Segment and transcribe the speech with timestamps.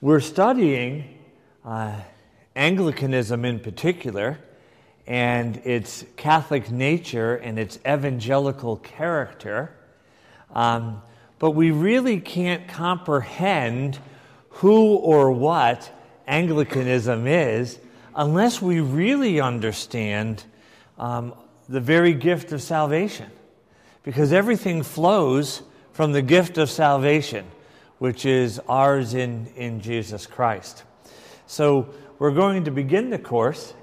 [0.00, 1.18] We're studying
[1.64, 1.92] uh,
[2.54, 4.38] Anglicanism in particular
[5.08, 9.74] and its Catholic nature and its evangelical character.
[10.54, 11.02] Um,
[11.40, 13.98] but we really can't comprehend
[14.50, 15.90] who or what
[16.28, 17.80] Anglicanism is
[18.14, 20.44] unless we really understand
[20.96, 21.34] um,
[21.68, 23.32] the very gift of salvation.
[24.04, 25.62] Because everything flows
[25.92, 27.44] from the gift of salvation
[27.98, 30.84] which is ours in, in Jesus Christ.
[31.46, 33.74] So we're going to begin the course.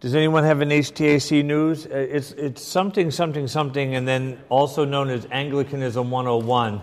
[0.00, 1.86] Does anyone have an HTAC news?
[1.86, 6.82] Uh, it's, it's something, something, something, and then also known as Anglicanism 101.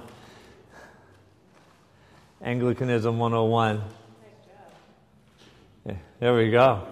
[2.41, 3.83] Anglicanism 101.
[5.85, 6.87] Yeah, there we go.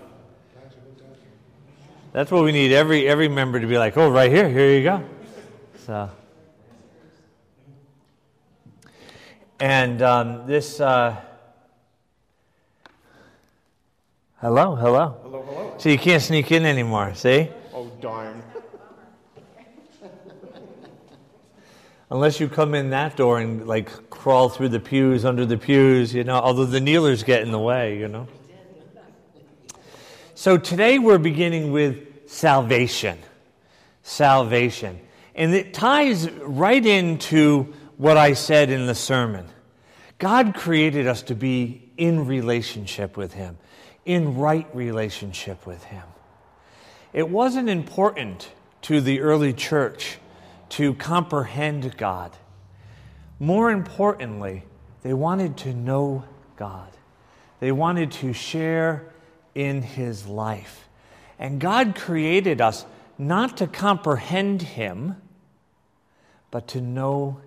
[2.11, 4.83] That's what we need every, every member to be like, oh, right here, here you
[4.83, 5.03] go.
[5.85, 6.09] So.
[9.59, 10.79] And um, this.
[10.79, 11.19] Uh,
[14.39, 15.17] hello, hello.
[15.21, 15.75] Hello, hello.
[15.77, 17.49] So you can't sneak in anymore, see?
[17.73, 18.41] Oh, darn.
[22.09, 26.13] Unless you come in that door and like crawl through the pews, under the pews,
[26.13, 28.27] you know, although the kneelers get in the way, you know.
[30.35, 33.19] So today we're beginning with salvation.
[34.03, 35.01] Salvation.
[35.35, 39.45] And it ties right into what I said in the sermon.
[40.19, 43.57] God created us to be in relationship with Him,
[44.05, 46.05] in right relationship with Him.
[47.11, 48.49] It wasn't important
[48.83, 50.17] to the early church
[50.69, 52.31] to comprehend God.
[53.37, 54.63] More importantly,
[55.03, 56.23] they wanted to know
[56.55, 56.89] God.
[57.59, 59.11] They wanted to share
[59.53, 60.87] in His life.
[61.37, 62.85] And God created us
[63.17, 65.17] not to comprehend Him,
[66.49, 67.41] but to know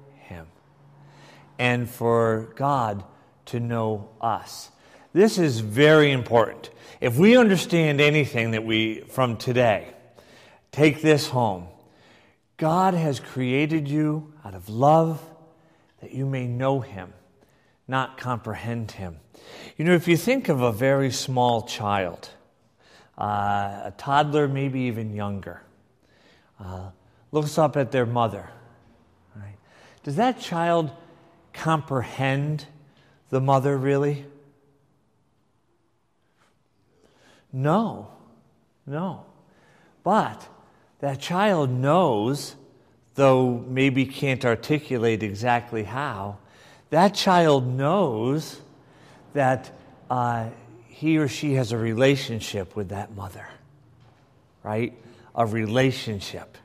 [1.63, 3.05] and for God
[3.45, 4.73] to know us.
[5.13, 6.71] This is very important.
[7.01, 9.95] If we understand anything that we from today,
[10.73, 11.69] take this home.
[12.57, 15.23] God has created you out of love
[16.01, 17.13] that you may know him,
[17.87, 19.21] not comprehend him.
[19.77, 22.29] You know, if you think of a very small child,
[23.17, 25.63] uh, a toddler, maybe even younger,
[26.59, 26.91] uh,
[27.31, 28.51] looks up at their mother,
[29.37, 29.55] right?
[30.03, 30.91] does that child
[31.53, 32.67] comprehend
[33.31, 34.25] the mother really?
[37.53, 38.09] No,
[38.87, 39.25] no.
[40.05, 40.47] But
[41.01, 42.57] that child knows,
[43.15, 46.39] though maybe can't articulate exactly how,
[46.91, 48.61] that child knows
[49.33, 49.71] that
[50.11, 50.49] uh,
[50.89, 53.47] he or she has a relationship with that mother,
[54.63, 54.93] right?
[55.35, 56.59] A relationship.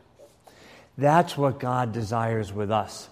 [0.97, 3.09] That's what God desires with us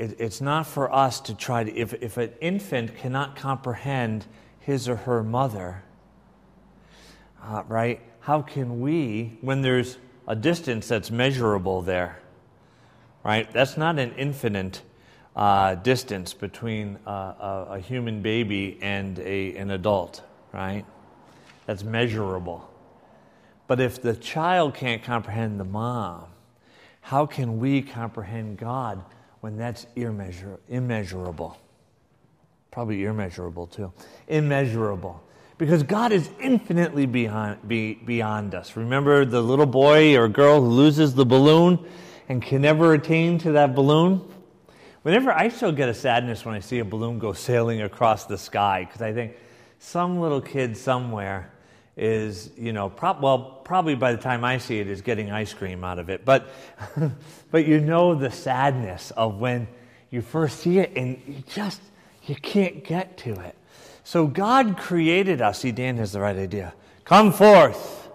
[0.00, 4.24] it, it's not for us to try to, if, if an infant cannot comprehend
[4.58, 5.82] his or her mother,
[7.42, 12.18] uh, right, how can we, when there's a distance that's measurable there,
[13.24, 13.52] right?
[13.52, 14.80] That's not an infinite
[15.36, 20.22] uh, distance between uh, a, a, human baby and a, an adult,
[20.52, 20.84] right?
[21.66, 22.68] That's measurable.
[23.66, 26.24] But if the child can't comprehend the mom,
[27.02, 29.04] how can we comprehend God
[29.40, 31.58] when that's immeasur- immeasurable.
[32.70, 33.92] Probably immeasurable too.
[34.28, 35.22] Immeasurable.
[35.58, 38.76] Because God is infinitely beyond, be, beyond us.
[38.76, 41.78] Remember the little boy or girl who loses the balloon
[42.28, 44.22] and can never attain to that balloon?
[45.02, 48.38] Whenever I still get a sadness when I see a balloon go sailing across the
[48.38, 49.34] sky, because I think
[49.78, 51.50] some little kid somewhere
[52.00, 55.52] is, you know, prob- well, probably by the time I see it, is getting ice
[55.52, 56.24] cream out of it.
[56.24, 56.48] But,
[57.50, 59.68] but you know the sadness of when
[60.08, 61.82] you first see it and you just,
[62.24, 63.54] you can't get to it.
[64.02, 65.60] So God created us.
[65.60, 66.72] See, Dan has the right idea.
[67.04, 68.08] Come forth.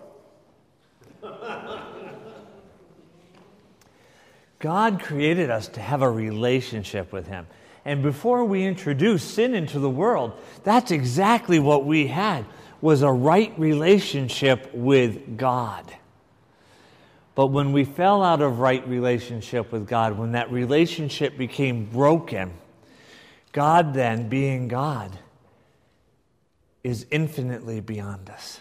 [4.57, 7.46] God created us to have a relationship with Him.
[7.85, 12.46] And before we introduced sin into the world, that's exactly what we had
[12.85, 15.91] was a right relationship with God.
[17.34, 22.53] But when we fell out of right relationship with God, when that relationship became broken,
[23.53, 25.17] God then, being God,
[26.84, 28.59] is infinitely beyond us.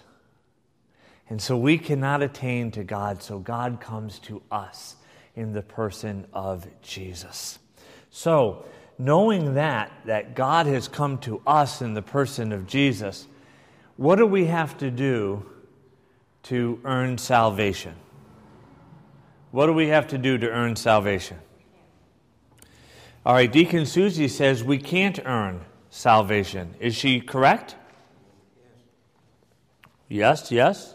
[1.29, 4.97] And so we cannot attain to God, so God comes to us
[5.37, 7.59] in the person of Jesus.
[8.09, 8.65] So,
[8.97, 13.27] knowing that, that God has come to us in the person of Jesus,
[13.96, 15.44] what do we have to do
[16.44, 17.94] to earn salvation?
[19.50, 21.38] What do we have to do to earn salvation?
[23.25, 26.75] All right, Deacon Susie says we can't earn salvation.
[26.81, 27.76] Is she correct?
[30.08, 30.94] Yes, yes.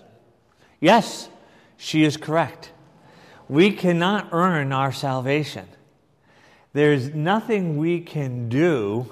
[0.80, 1.30] Yes,
[1.78, 2.72] she is correct.
[3.48, 5.68] We cannot earn our salvation.
[6.74, 9.12] There's nothing we can do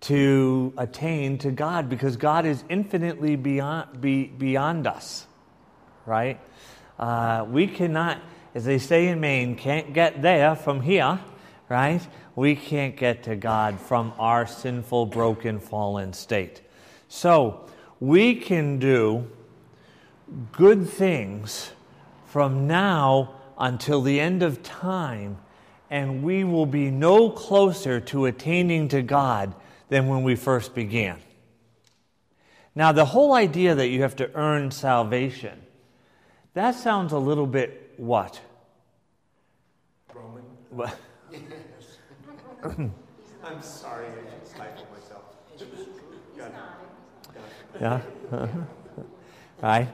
[0.00, 5.26] to attain to God because God is infinitely beyond, be, beyond us,
[6.06, 6.40] right?
[6.98, 8.18] Uh, we cannot,
[8.54, 11.20] as they say in Maine, can't get there from here,
[11.68, 12.06] right?
[12.34, 16.62] We can't get to God from our sinful, broken, fallen state.
[17.08, 17.68] So
[18.00, 19.30] we can do
[20.52, 21.72] good things
[22.26, 25.36] from now until the end of time,
[25.90, 29.54] and we will be no closer to attaining to God
[29.90, 31.18] than when we first began.
[32.74, 35.60] Now, the whole idea that you have to earn salvation,
[36.54, 38.40] that sounds a little bit what?
[40.14, 40.42] Roman.
[40.70, 40.96] What?
[43.42, 45.22] I'm sorry, I stifled myself.
[47.80, 48.00] Yeah?
[49.62, 49.88] right?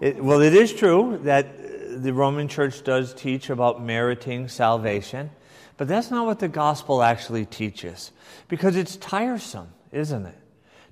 [0.00, 5.30] It, well, it is true that the Roman church does teach about meriting salvation,
[5.76, 8.10] but that's not what the gospel actually teaches
[8.48, 10.38] because it's tiresome, isn't it?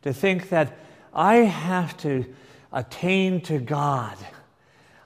[0.03, 0.77] To think that
[1.13, 2.27] I have to
[2.73, 4.17] attain to God,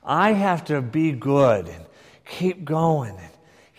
[0.02, 1.84] I have to be good and
[2.24, 3.30] keep going and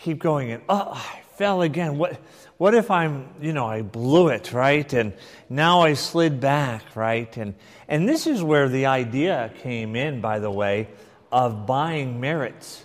[0.01, 0.51] keep going.
[0.51, 1.97] And oh, I fell again.
[1.97, 2.17] What,
[2.57, 4.91] what if I'm, you know, I blew it, right?
[4.93, 5.13] And
[5.49, 7.35] now I slid back, right?
[7.35, 7.55] And,
[7.87, 10.87] and this is where the idea came in, by the way,
[11.31, 12.83] of buying merits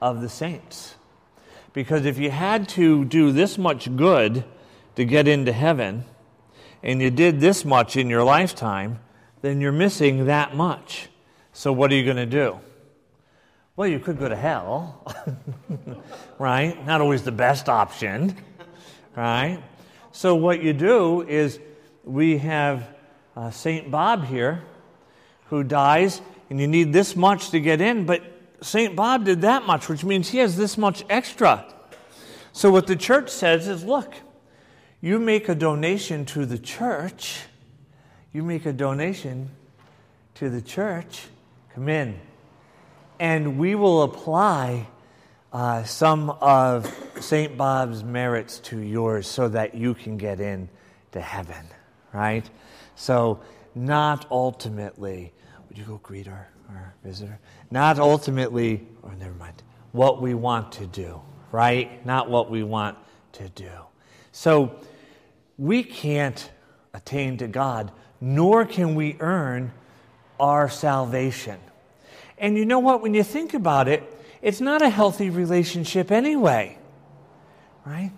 [0.00, 0.95] of the saints.
[1.76, 4.44] Because if you had to do this much good
[4.94, 6.06] to get into heaven,
[6.82, 8.98] and you did this much in your lifetime,
[9.42, 11.10] then you're missing that much.
[11.52, 12.58] So, what are you going to do?
[13.76, 15.06] Well, you could go to hell,
[16.38, 16.82] right?
[16.86, 18.34] Not always the best option,
[19.14, 19.62] right?
[20.12, 21.60] So, what you do is
[22.04, 22.88] we have
[23.36, 23.90] uh, St.
[23.90, 24.62] Bob here
[25.50, 28.22] who dies, and you need this much to get in, but
[28.62, 28.96] St.
[28.96, 31.64] Bob did that much, which means he has this much extra.
[32.52, 34.14] So, what the church says is look,
[35.00, 37.40] you make a donation to the church,
[38.32, 39.50] you make a donation
[40.36, 41.26] to the church,
[41.74, 42.18] come in,
[43.18, 44.86] and we will apply
[45.52, 47.56] uh, some of St.
[47.56, 50.68] Bob's merits to yours so that you can get in
[51.12, 51.66] to heaven,
[52.12, 52.48] right?
[52.94, 53.40] So,
[53.74, 55.32] not ultimately,
[55.68, 57.38] would you go greet our, our visitor?
[57.70, 61.20] Not ultimately, or oh, never mind, what we want to do,
[61.52, 62.04] right?
[62.06, 62.96] Not what we want
[63.32, 63.70] to do.
[64.32, 64.78] So,
[65.58, 66.50] we can't
[66.92, 67.90] attain to God,
[68.20, 69.72] nor can we earn
[70.38, 71.58] our salvation.
[72.38, 73.02] And you know what?
[73.02, 74.02] When you think about it,
[74.42, 76.78] it's not a healthy relationship anyway,
[77.84, 78.12] right?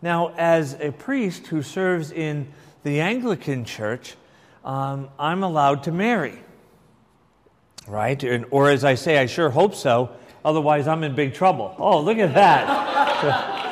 [0.00, 2.52] Now, as a priest who serves in
[2.84, 4.14] the Anglican Church,
[4.64, 6.38] um, I'm allowed to marry,
[7.86, 8.22] right?
[8.22, 10.10] And, or as I say, I sure hope so.
[10.44, 11.74] Otherwise, I'm in big trouble.
[11.78, 13.62] Oh, look at that.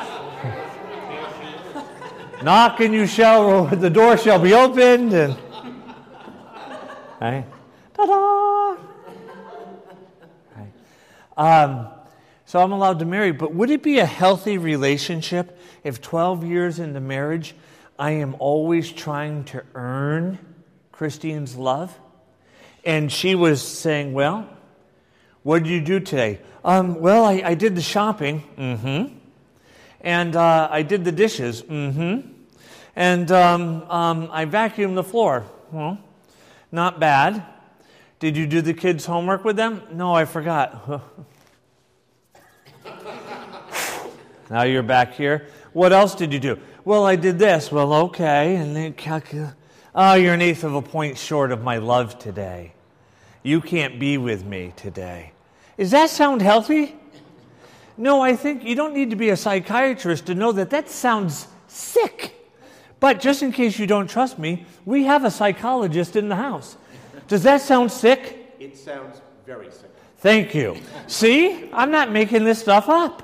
[2.43, 5.13] Knock and you shall, the door shall be opened.
[5.13, 5.37] And,
[7.21, 7.45] right?
[7.93, 8.75] Ta-da!
[10.55, 10.71] Right.
[11.37, 11.87] Um,
[12.45, 16.79] so I'm allowed to marry, but would it be a healthy relationship if 12 years
[16.79, 17.55] into marriage
[17.97, 20.37] I am always trying to earn
[20.91, 21.97] Christine's love?
[22.85, 24.47] And she was saying, Well,
[25.43, 26.39] what did you do today?
[26.63, 28.43] Um, well, I, I, did the shopping.
[28.57, 29.13] Mm hmm.
[30.01, 31.61] And uh, I did the dishes.
[31.63, 32.19] Mm hmm.
[32.95, 35.45] And um, um, I vacuumed the floor.
[35.71, 35.97] Well,
[36.71, 37.45] not bad.
[38.19, 39.81] Did you do the kids' homework with them?
[39.91, 41.03] No, I forgot.
[44.49, 45.47] now you're back here.
[45.73, 46.57] What else did you do?
[46.85, 47.71] Well, I did this.
[47.71, 48.55] Well, okay.
[48.55, 49.53] And then calculate.
[49.93, 52.74] Oh, you're an eighth of a point short of my love today.
[53.45, 55.31] You can't be with me today.
[55.77, 56.95] Does that sound healthy?
[57.95, 61.47] No, I think you don't need to be a psychiatrist to know that that sounds
[61.67, 62.33] sick.
[62.99, 66.75] But just in case you don't trust me, we have a psychologist in the house.
[67.27, 68.55] Does that sound sick?
[68.59, 69.91] It sounds very sick.
[70.17, 70.77] Thank you.
[71.05, 73.21] See, I'm not making this stuff up,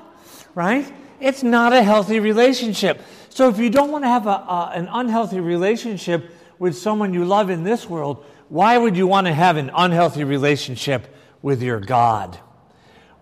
[0.54, 0.90] right?
[1.18, 3.00] It's not a healthy relationship.
[3.28, 7.50] So if you don't want to have a, an unhealthy relationship with someone you love
[7.50, 11.06] in this world, why would you want to have an unhealthy relationship
[11.40, 12.38] with your God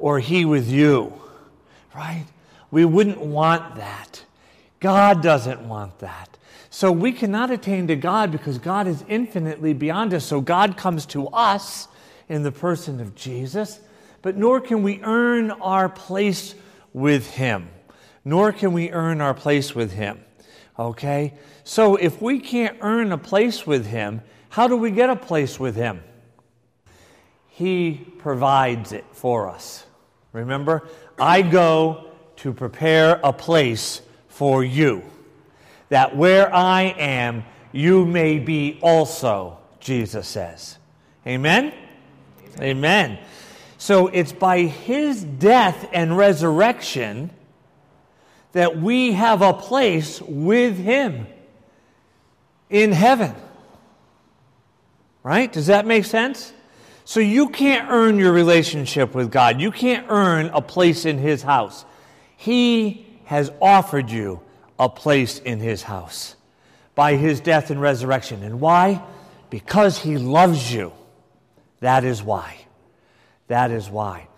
[0.01, 1.13] or He with you,
[1.95, 2.25] right?
[2.73, 4.25] We wouldn't want that.
[4.81, 6.37] God doesn't want that.
[6.69, 10.25] So we cannot attain to God because God is infinitely beyond us.
[10.25, 11.87] So God comes to us
[12.29, 13.79] in the person of Jesus,
[14.23, 16.57] but nor can we earn our place
[16.93, 17.69] with Him.
[18.25, 20.25] Nor can we earn our place with Him.
[20.77, 21.35] Okay?
[21.63, 25.59] So if we can't earn a place with Him, how do we get a place
[25.59, 26.03] with Him?
[27.49, 29.85] He provides it for us.
[30.33, 30.87] Remember,
[31.19, 35.03] I go to prepare a place for you,
[35.89, 40.79] that where I am, you may be also, Jesus says.
[41.27, 41.73] Amen?
[42.57, 42.63] Amen.
[42.63, 43.19] Amen.
[43.79, 47.31] So it's by his death and resurrection
[48.53, 51.27] that we have a place with him
[52.69, 53.35] in heaven.
[55.23, 55.53] Right?
[55.53, 56.53] Does that make sense?
[57.05, 59.61] So you can't earn your relationship with God.
[59.61, 61.85] You can't earn a place in his house.
[62.37, 64.41] He has offered you
[64.79, 66.37] a place in his house
[66.95, 68.43] by his death and resurrection.
[68.43, 69.03] And why?
[69.51, 70.93] Because he loves you.
[71.81, 72.67] That is why.
[73.49, 74.29] That is why.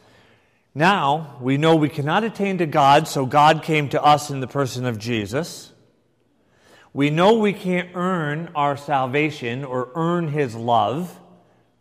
[0.74, 4.46] Now, we know we cannot attain to God, so God came to us in the
[4.46, 5.71] person of Jesus.
[6.94, 11.18] We know we can't earn our salvation or earn his love,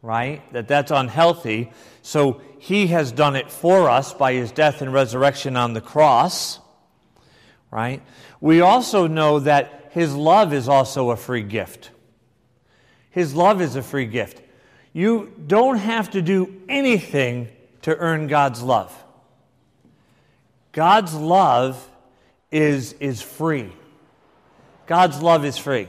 [0.01, 0.41] right?
[0.53, 1.71] That that's unhealthy.
[2.01, 6.59] So he has done it for us by his death and resurrection on the cross,
[7.69, 8.01] right?
[8.39, 11.91] We also know that his love is also a free gift.
[13.09, 14.41] His love is a free gift.
[14.93, 17.49] You don't have to do anything
[17.81, 18.97] to earn God's love.
[20.71, 21.89] God's love
[22.51, 23.71] is, is free.
[24.87, 25.87] God's love is free.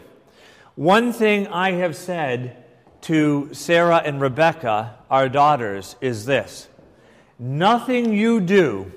[0.74, 2.56] One thing I have said
[3.02, 6.68] to Sarah and Rebecca, our daughters, is this
[7.38, 8.90] nothing you do,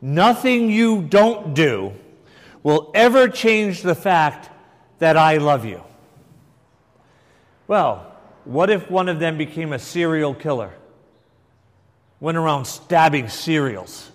[0.00, 1.92] nothing you don't do,
[2.62, 4.50] will ever change the fact
[4.98, 5.82] that I love you.
[7.66, 8.12] Well,
[8.44, 10.72] what if one of them became a serial killer?
[12.20, 14.10] Went around stabbing cereals.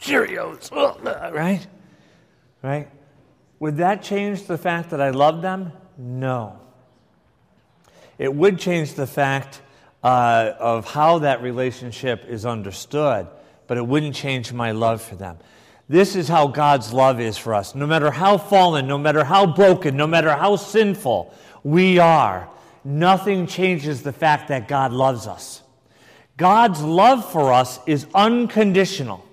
[0.00, 0.70] Cheerios,
[1.32, 1.66] right?
[2.62, 2.88] Right?
[3.58, 5.72] Would that change the fact that I love them?
[5.96, 6.58] No.
[8.18, 9.62] It would change the fact
[10.02, 13.26] uh, of how that relationship is understood,
[13.66, 15.38] but it wouldn't change my love for them.
[15.88, 17.74] This is how God's love is for us.
[17.74, 21.32] No matter how fallen, no matter how broken, no matter how sinful
[21.62, 22.48] we are,
[22.84, 25.62] nothing changes the fact that God loves us.
[26.36, 29.25] God's love for us is unconditional.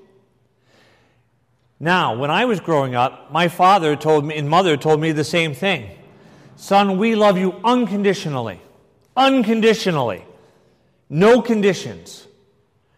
[1.84, 5.26] Now, when I was growing up, my father told me and mother told me the
[5.26, 5.90] same thing.
[6.56, 8.62] Son, we love you unconditionally.
[9.18, 10.24] Unconditionally.
[11.10, 12.26] No conditions.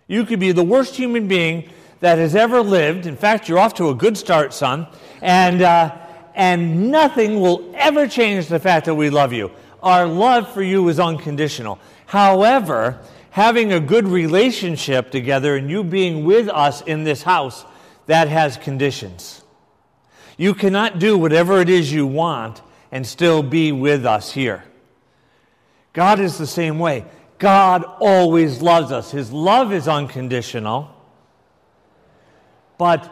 [0.07, 1.67] You could be the worst human being
[2.01, 3.07] that has ever lived.
[3.07, 4.85] In fact, you're off to a good start, son.
[5.19, 5.97] And, uh,
[6.35, 9.49] and nothing will ever change the fact that we love you.
[9.81, 11.79] Our love for you is unconditional.
[12.05, 12.99] However,
[13.31, 17.65] having a good relationship together and you being with us in this house,
[18.07, 19.43] that has conditions.
[20.37, 24.63] You cannot do whatever it is you want and still be with us here.
[25.93, 27.05] God is the same way.
[27.37, 29.11] God always loves us.
[29.11, 30.91] His love is unconditional.
[32.77, 33.09] But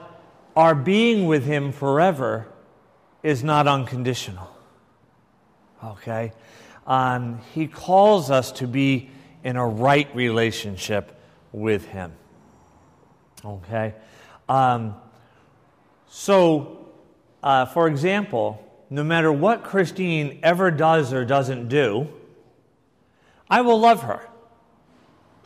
[0.56, 2.48] our being with Him forever
[3.22, 4.50] is not unconditional.
[5.84, 6.34] Okay?
[6.86, 9.10] Um, he calls us to be
[9.44, 11.18] in a right relationship
[11.52, 12.12] with Him.
[13.44, 13.94] Okay?
[14.54, 14.94] Um,
[16.08, 16.86] so,
[17.42, 22.08] uh, for example, no matter what Christine ever does or doesn't do,
[23.50, 24.22] I will love her.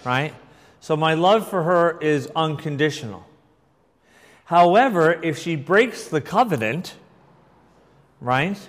[0.03, 0.33] Right?
[0.81, 3.25] So, my love for her is unconditional.
[4.43, 6.95] However, if she breaks the covenant,
[8.19, 8.59] right,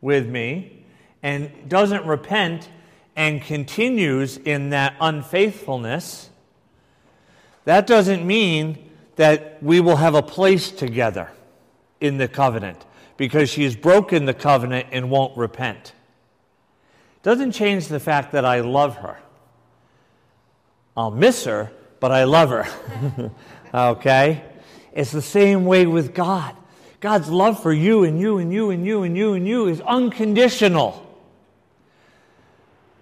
[0.00, 0.86] with me,
[1.22, 2.70] and doesn't repent
[3.14, 6.30] and continues in that unfaithfulness,
[7.66, 8.87] that doesn't mean
[9.18, 11.28] that we will have a place together
[12.00, 15.92] in the covenant because she has broken the covenant and won't repent.
[17.24, 19.18] Doesn't change the fact that I love her.
[20.96, 23.32] I'll miss her, but I love her.
[23.74, 24.44] okay?
[24.92, 26.54] It's the same way with God.
[27.00, 29.80] God's love for you and you and you and you and you and you is
[29.80, 31.04] unconditional.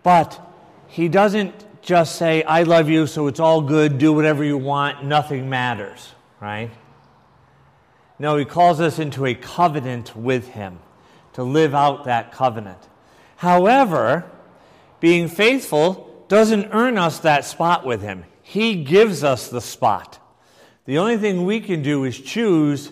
[0.02, 0.40] But
[0.88, 5.05] He doesn't just say, I love you, so it's all good, do whatever you want,
[5.05, 6.71] nothing matters, right?
[8.19, 10.81] No, He calls us into a covenant with Him
[11.35, 12.81] to live out that covenant.
[13.37, 14.28] However,
[14.99, 20.19] being faithful doesn't earn us that spot with Him, He gives us the spot.
[20.87, 22.90] The only thing we can do is choose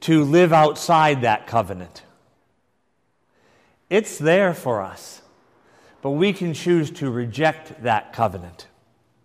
[0.00, 2.04] to live outside that covenant.
[3.90, 5.20] It's there for us,
[6.06, 8.68] but we can choose to reject that covenant.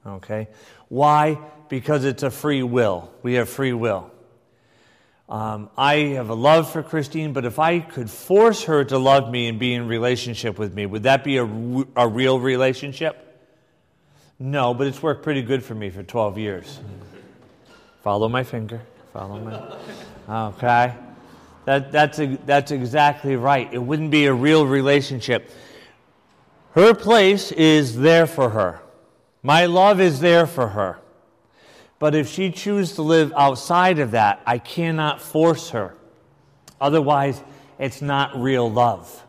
[0.03, 0.47] Okay?
[0.87, 1.37] Why?
[1.69, 3.13] Because it's a free will.
[3.21, 4.09] We have free will.
[5.29, 9.29] Um, I have a love for Christine, but if I could force her to love
[9.29, 11.43] me and be in relationship with me, would that be a,
[11.95, 13.47] a real relationship?
[14.39, 16.79] No, but it's worked pretty good for me for 12 years.
[18.01, 18.81] Follow my finger.
[19.13, 20.47] Follow my.
[20.47, 20.95] Okay.
[21.65, 23.71] That, that's, a, that's exactly right.
[23.71, 25.51] It wouldn't be a real relationship.
[26.73, 28.81] Her place is there for her.
[29.43, 30.99] My love is there for her.
[31.99, 35.95] But if she chooses to live outside of that, I cannot force her.
[36.79, 37.41] Otherwise,
[37.77, 39.23] it's not real love.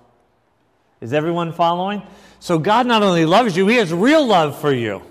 [1.00, 2.02] Is everyone following?
[2.38, 5.02] So God not only loves you, He has real love for you.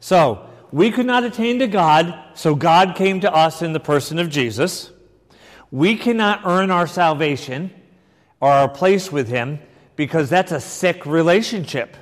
[0.00, 4.18] So we could not attain to God, so God came to us in the person
[4.18, 4.90] of Jesus.
[5.70, 7.70] We cannot earn our salvation
[8.40, 9.58] or our place with Him
[9.96, 11.96] because that's a sick relationship,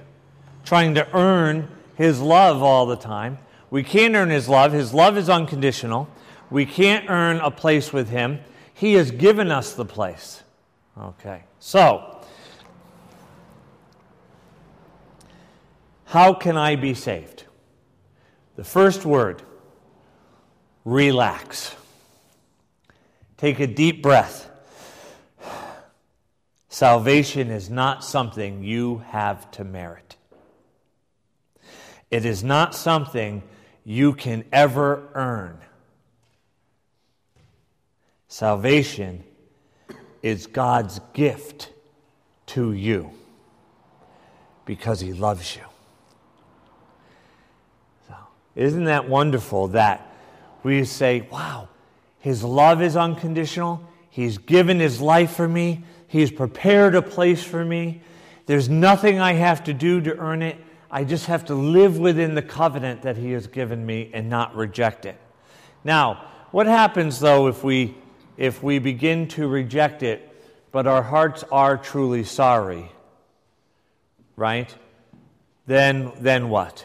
[0.65, 3.39] trying to earn His love all the time.
[3.71, 4.73] We can't earn His love.
[4.73, 6.09] His love is unconditional.
[6.51, 8.41] We can't earn a place with Him.
[8.75, 10.43] He has given us the place.
[10.99, 11.45] Okay.
[11.59, 12.21] So,
[16.07, 17.45] how can I be saved?
[18.57, 19.43] The first word
[20.85, 21.75] relax.
[23.37, 24.50] Take a deep breath.
[26.81, 30.17] Salvation is not something you have to merit.
[32.11, 33.43] It is not something
[33.85, 35.59] you can ever earn.
[38.29, 39.25] Salvation
[40.23, 41.71] is God's gift
[42.47, 43.11] to you
[44.65, 45.65] because He loves you.
[48.09, 48.15] So,
[48.57, 50.11] isn't that wonderful that
[50.63, 51.69] we say, wow,
[52.21, 53.87] His love is unconditional?
[54.09, 58.01] He's given His life for me, He's prepared a place for me.
[58.47, 60.57] There's nothing I have to do to earn it.
[60.91, 64.57] I just have to live within the covenant that He has given me and not
[64.57, 65.17] reject it.
[65.85, 67.95] Now, what happens though if we
[68.37, 70.29] if we begin to reject it,
[70.73, 72.91] but our hearts are truly sorry?
[74.35, 74.75] Right?
[75.69, 76.85] Then then what?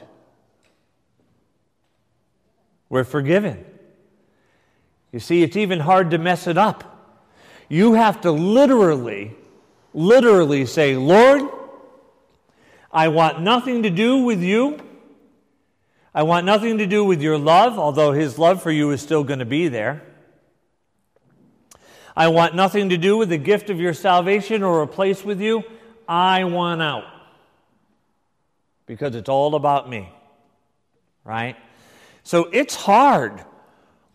[2.90, 3.66] We're forgiven.
[5.12, 6.95] You see, it's even hard to mess it up.
[7.70, 9.36] You have to literally,
[9.94, 11.42] literally say, Lord,
[12.92, 14.80] I want nothing to do with you.
[16.14, 19.24] I want nothing to do with your love, although his love for you is still
[19.24, 20.02] going to be there.
[22.16, 25.42] I want nothing to do with the gift of your salvation or a place with
[25.42, 25.64] you.
[26.08, 27.04] I want out.
[28.86, 30.10] Because it's all about me.
[31.26, 31.58] Right?
[32.24, 33.44] So it's hard.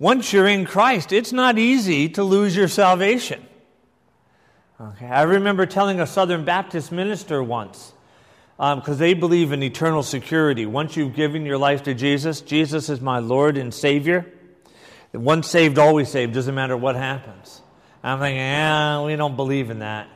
[0.00, 3.46] Once you're in Christ, it's not easy to lose your salvation.
[4.80, 7.92] Okay, I remember telling a Southern Baptist minister once
[8.56, 10.64] because um, they believe in eternal security.
[10.64, 14.24] Once you've given your life to Jesus, Jesus is my Lord and Savior.
[15.12, 17.60] Once saved, always saved, doesn't matter what happens.
[18.02, 20.08] I'm thinking, yeah, we don't believe in that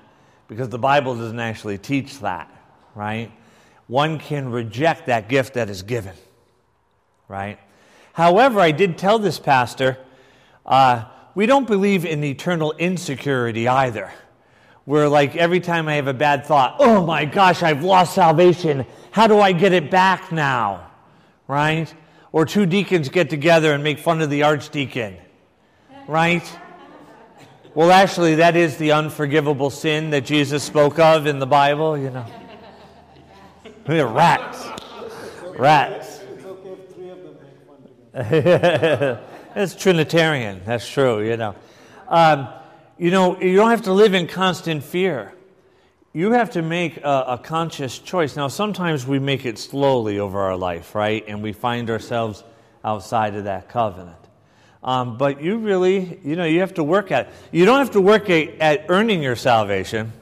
[0.48, 2.50] because the Bible doesn't actually teach that,
[2.94, 3.30] right?
[3.86, 6.14] One can reject that gift that is given,
[7.28, 7.58] right?
[8.14, 9.98] However, I did tell this pastor,
[10.66, 14.10] uh, we don't believe in eternal insecurity either
[14.84, 18.84] where like every time I have a bad thought, oh my gosh, I've lost salvation.
[19.10, 20.90] How do I get it back now?
[21.48, 21.92] Right?
[22.32, 25.16] Or two deacons get together and make fun of the archdeacon.
[26.06, 26.44] Right?
[27.74, 32.10] Well, actually, that is the unforgivable sin that Jesus spoke of in the Bible, you
[32.10, 32.26] know.
[33.86, 34.64] Rats.
[35.58, 36.13] Rats.
[39.56, 40.62] It's Trinitarian.
[40.64, 41.54] That's true, you know.
[42.08, 42.48] Um,
[42.98, 45.32] you know, you don't have to live in constant fear.
[46.12, 48.34] You have to make a, a, conscious choice.
[48.34, 51.24] Now, sometimes we make it slowly over our life, right?
[51.26, 52.42] And we find ourselves
[52.84, 54.16] outside of that covenant.
[54.82, 57.32] Um, but you really, you know, you have to work at it.
[57.52, 60.12] You don't have to work at, at earning your salvation,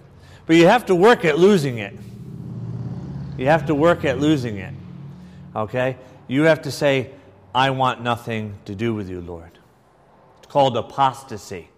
[0.47, 1.95] but you have to work at losing it.
[3.39, 4.75] You have to work at losing it.
[5.57, 5.97] Okay?
[6.29, 7.11] You have to say,
[7.55, 9.59] I want nothing to do with you, Lord.
[10.39, 11.69] It's called apostasy.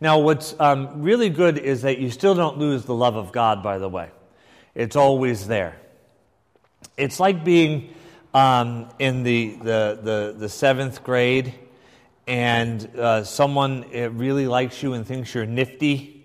[0.00, 3.62] Now, what's um, really good is that you still don't lose the love of God,
[3.62, 4.10] by the way.
[4.74, 5.76] It's always there.
[6.98, 7.94] It's like being
[8.34, 11.54] um, in the, the, the, the, seventh grade
[12.26, 16.15] and uh, someone uh, really likes you and thinks you're nifty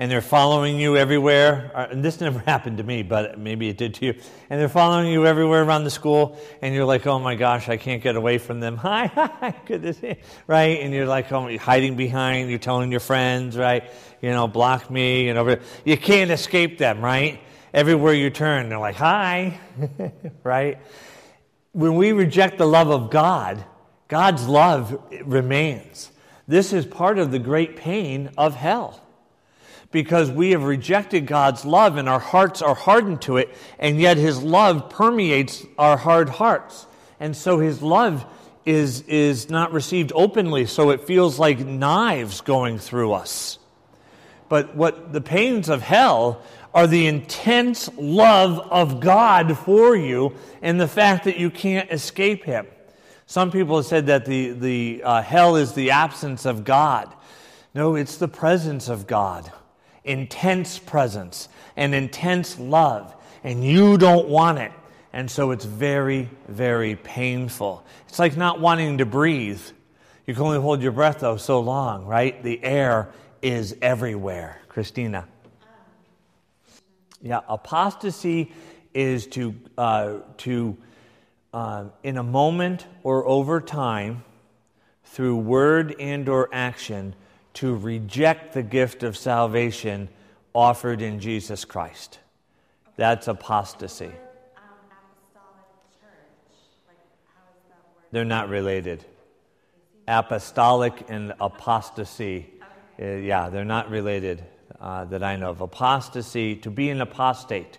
[0.00, 1.70] and they're following you everywhere.
[1.74, 4.14] Uh, and this never happened to me, but maybe it did to you.
[4.48, 7.76] And they're following you everywhere around the school, and you're like, oh my gosh, I
[7.76, 8.76] can't get away from them.
[8.80, 10.16] Hi, hi, good.
[10.46, 10.80] Right?
[10.80, 13.90] And you're like, oh, you're hiding behind, you're telling your friends, right?
[14.22, 15.60] You know, block me, and over.
[15.84, 17.38] You can't escape them, right?
[17.74, 19.60] Everywhere you turn, they're like, hi,
[20.44, 20.78] right?
[21.72, 23.62] When we reject the love of God,
[24.08, 26.10] God's love remains.
[26.48, 29.06] This is part of the great pain of hell
[29.90, 34.16] because we have rejected God's love and our hearts are hardened to it, and yet
[34.16, 36.86] His love permeates our hard hearts.
[37.18, 38.24] And so His love
[38.64, 43.58] is, is not received openly, so it feels like knives going through us.
[44.48, 50.80] But what the pains of hell are the intense love of God for you and
[50.80, 52.66] the fact that you can't escape Him.
[53.26, 57.12] Some people have said that the, the uh, hell is the absence of God.
[57.74, 59.52] No, it's the presence of God.
[60.04, 63.14] Intense presence and intense love.
[63.44, 64.72] And you don't want it.
[65.12, 67.84] And so it's very, very painful.
[68.08, 69.62] It's like not wanting to breathe.
[70.26, 72.40] You can only hold your breath, though, so long, right?
[72.42, 73.10] The air
[73.42, 74.60] is everywhere.
[74.68, 75.26] Christina.
[77.20, 78.52] Yeah, apostasy
[78.94, 80.76] is to, uh, to
[81.52, 84.24] uh, in a moment or over time,
[85.04, 87.14] through word and or action,
[87.54, 90.08] to reject the gift of salvation
[90.54, 92.18] offered in Jesus Christ.
[92.96, 94.10] That's apostasy.
[98.12, 99.04] They're not related.
[100.08, 102.50] Apostolic and apostasy,
[103.00, 104.42] uh, yeah, they're not related
[104.80, 105.60] uh, that I know of.
[105.60, 107.78] Apostasy, to be an apostate.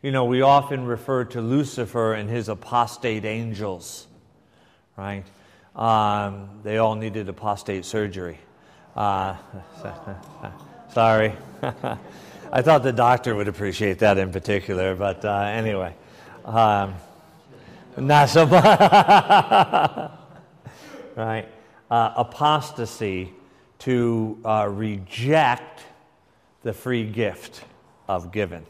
[0.00, 4.06] You know, we often refer to Lucifer and his apostate angels,
[4.96, 5.24] right?
[5.74, 8.38] Um, they all needed apostate surgery.
[8.94, 9.36] Uh,
[10.92, 11.32] sorry.
[12.52, 15.94] I thought the doctor would appreciate that in particular, but uh, anyway.
[16.44, 16.94] Um,
[17.96, 18.64] not so much.
[21.16, 21.48] right?
[21.90, 23.32] Uh, apostasy
[23.80, 25.82] to uh, reject
[26.62, 27.64] the free gift
[28.08, 28.64] of given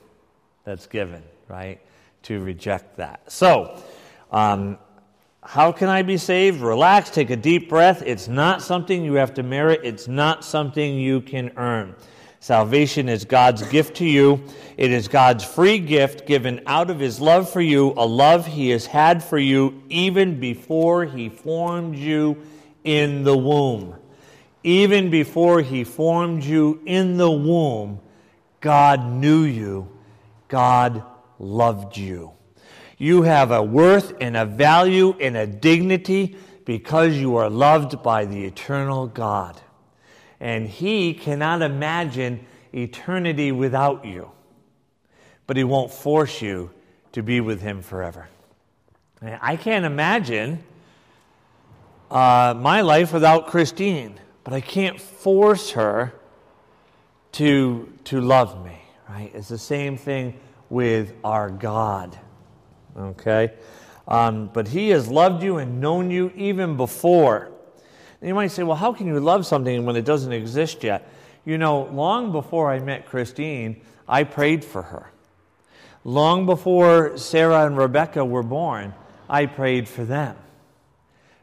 [0.65, 1.81] that's given, right?
[2.25, 3.31] To reject that.
[3.31, 3.81] So,
[4.31, 4.79] um,
[5.45, 6.61] how can I be saved?
[6.61, 8.03] Relax, take a deep breath.
[8.05, 11.95] It's not something you have to merit, it's not something you can earn.
[12.41, 14.45] Salvation is God's gift to you.
[14.77, 18.69] It is God's free gift given out of His love for you, a love He
[18.71, 22.43] has had for you even before He formed you
[22.85, 23.95] in the womb.
[24.63, 28.01] Even before He formed you in the womb,
[28.61, 29.89] God knew you,
[30.49, 31.03] God
[31.39, 32.33] loved you.
[32.99, 38.25] You have a worth and a value and a dignity because you are loved by
[38.25, 39.61] the eternal God
[40.45, 44.31] and he cannot imagine eternity without you.
[45.47, 46.71] But he won't force you
[47.13, 48.29] to be with him forever.
[49.23, 50.63] I can't imagine
[52.11, 56.13] uh, my life without Christine, but I can't force her
[57.33, 58.79] to, to love me,
[59.09, 59.31] right?
[59.35, 62.19] It's the same thing with our God,
[62.97, 63.53] okay?
[64.07, 67.51] Um, but he has loved you and known you even before
[68.25, 71.07] and you might say, well, how can you love something when it doesn't exist yet?
[71.45, 75.13] You know, long before I met Christine, I prayed for her.
[76.05, 78.95] Long before Sarah and Rebecca were born,
[79.29, 80.37] I prayed for them.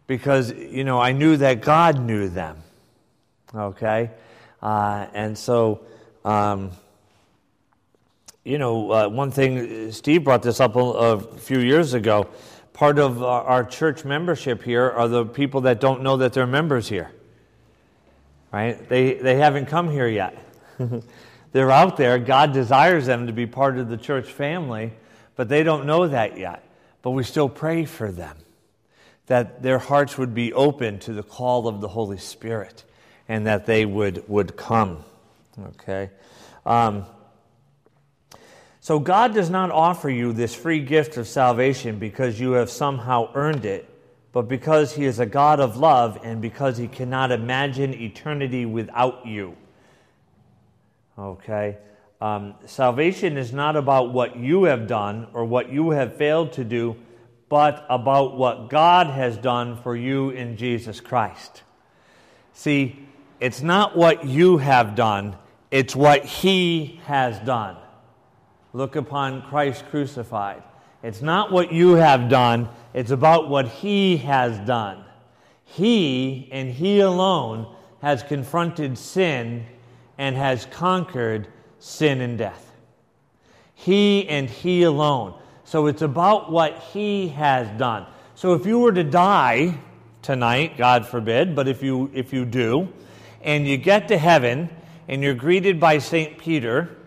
[0.08, 2.58] Because, you know, I knew that God knew them.
[3.54, 4.10] Okay?
[4.60, 5.82] Uh, and so,
[6.26, 6.72] um,
[8.44, 12.28] you know, uh, one thing, Steve brought this up a, a few years ago
[12.74, 16.88] part of our church membership here are the people that don't know that they're members
[16.88, 17.12] here.
[18.52, 18.90] Right?
[18.90, 20.38] They, they haven't come here yet.
[21.52, 22.20] they're out there.
[22.20, 24.94] God desires them to be part of the church family,
[25.36, 26.64] but they don't know that yet.
[27.02, 28.38] But we still pray for them
[29.28, 32.84] that their hearts would be open to the call of the Holy Spirit
[33.30, 35.04] and that they would, would come.
[35.60, 36.10] Okay?
[36.66, 37.06] Um,
[38.84, 43.30] so God does not offer you this free gift of salvation because you have somehow
[43.36, 43.88] earned it,
[44.32, 49.24] but because He is a God of love and because He cannot imagine eternity without
[49.24, 49.56] you.
[51.18, 51.78] Okay?
[52.20, 56.64] Um, salvation is not about what you have done or what you have failed to
[56.64, 56.96] do,
[57.50, 61.62] but about what God has done for you in Jesus Christ.
[62.54, 63.08] See,
[63.40, 65.36] it's not what you have done,
[65.70, 67.78] it's what He has done.
[68.74, 70.64] Look upon Christ crucified.
[71.04, 75.04] It's not what you have done, it's about what He has done.
[75.66, 79.66] He and He alone has confronted sin
[80.18, 81.48] and has conquered
[81.80, 82.72] sin and death.
[83.74, 85.40] He and He alone.
[85.64, 88.06] So it's about what He has done.
[88.36, 89.78] So if you were to die
[90.22, 92.92] tonight, God forbid, but if you, if you do,
[93.42, 94.70] and you get to heaven
[95.08, 96.38] and you're greeted by St.
[96.38, 96.98] Peter,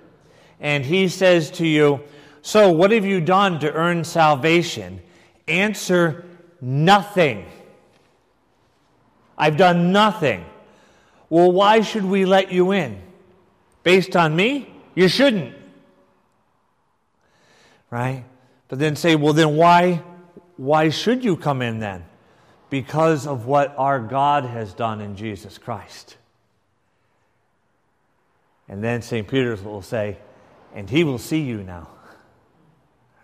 [0.64, 2.00] and he says to you,
[2.40, 5.02] So what have you done to earn salvation?
[5.46, 6.24] Answer,
[6.60, 7.44] Nothing.
[9.36, 10.46] I've done nothing.
[11.28, 13.02] Well, why should we let you in?
[13.82, 14.72] Based on me?
[14.94, 15.54] You shouldn't.
[17.90, 18.24] Right?
[18.68, 20.02] But then say, well, then why,
[20.56, 22.06] why should you come in then?
[22.70, 26.16] Because of what our God has done in Jesus Christ.
[28.68, 29.28] And then St.
[29.28, 30.16] Peter will say,
[30.74, 31.88] and he will see you now.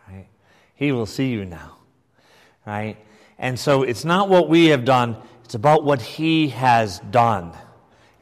[0.09, 0.29] Right?
[0.75, 1.77] He will see you now.
[2.65, 2.97] Right?
[3.39, 7.53] And so it's not what we have done, it's about what he has done.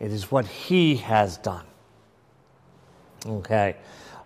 [0.01, 1.67] It is what he has done.
[3.27, 3.77] Okay.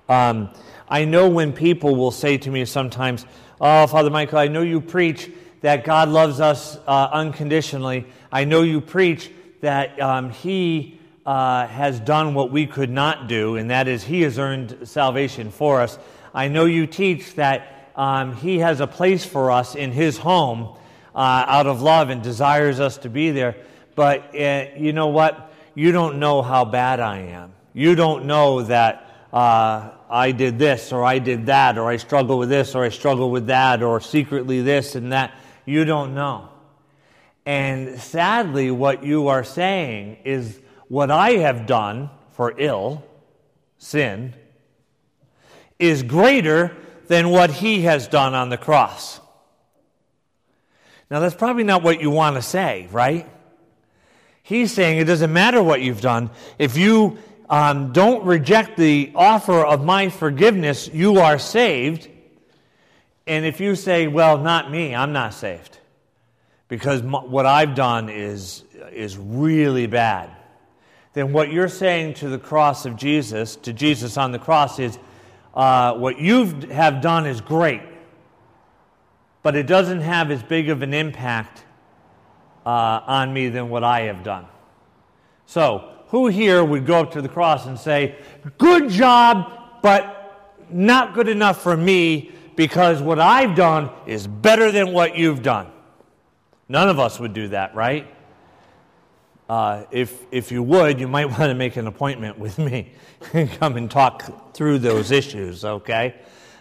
[0.08, 0.50] Um,
[0.88, 3.26] I know when people will say to me sometimes,
[3.60, 5.30] Oh, Father Michael, I know you preach
[5.62, 8.06] that God loves us uh, unconditionally.
[8.30, 13.56] I know you preach that um, He uh, has done what we could not do,
[13.56, 15.98] and that is He has earned salvation for us.
[16.34, 20.76] I know you teach that um, He has a place for us in His home
[21.14, 23.56] uh, out of love and desires us to be there.
[23.94, 25.52] But uh, you know what?
[25.74, 27.52] You don't know how bad I am.
[27.72, 32.38] You don't know that uh, I did this or I did that or I struggle
[32.38, 35.34] with this or I struggle with that or secretly this and that.
[35.64, 36.48] You don't know.
[37.46, 40.60] And sadly, what you are saying is
[40.92, 43.02] what I have done for ill,
[43.78, 44.34] sin,
[45.78, 46.76] is greater
[47.06, 49.18] than what he has done on the cross.
[51.10, 53.26] Now, that's probably not what you want to say, right?
[54.42, 56.28] He's saying it doesn't matter what you've done.
[56.58, 57.16] If you
[57.48, 62.06] um, don't reject the offer of my forgiveness, you are saved.
[63.26, 65.78] And if you say, well, not me, I'm not saved,
[66.68, 70.36] because what I've done is, is really bad
[71.14, 74.98] then what you're saying to the cross of Jesus, to Jesus on the cross, is
[75.54, 77.82] uh, what you have done is great,
[79.42, 81.64] but it doesn't have as big of an impact
[82.64, 84.46] uh, on me than what I have done.
[85.46, 88.16] So, who here would go up to the cross and say,
[88.58, 94.92] Good job, but not good enough for me because what I've done is better than
[94.92, 95.68] what you've done?
[96.68, 98.11] None of us would do that, right?
[99.52, 102.90] Uh, if, if you would, you might want to make an appointment with me
[103.34, 106.14] and come and talk through those issues, okay?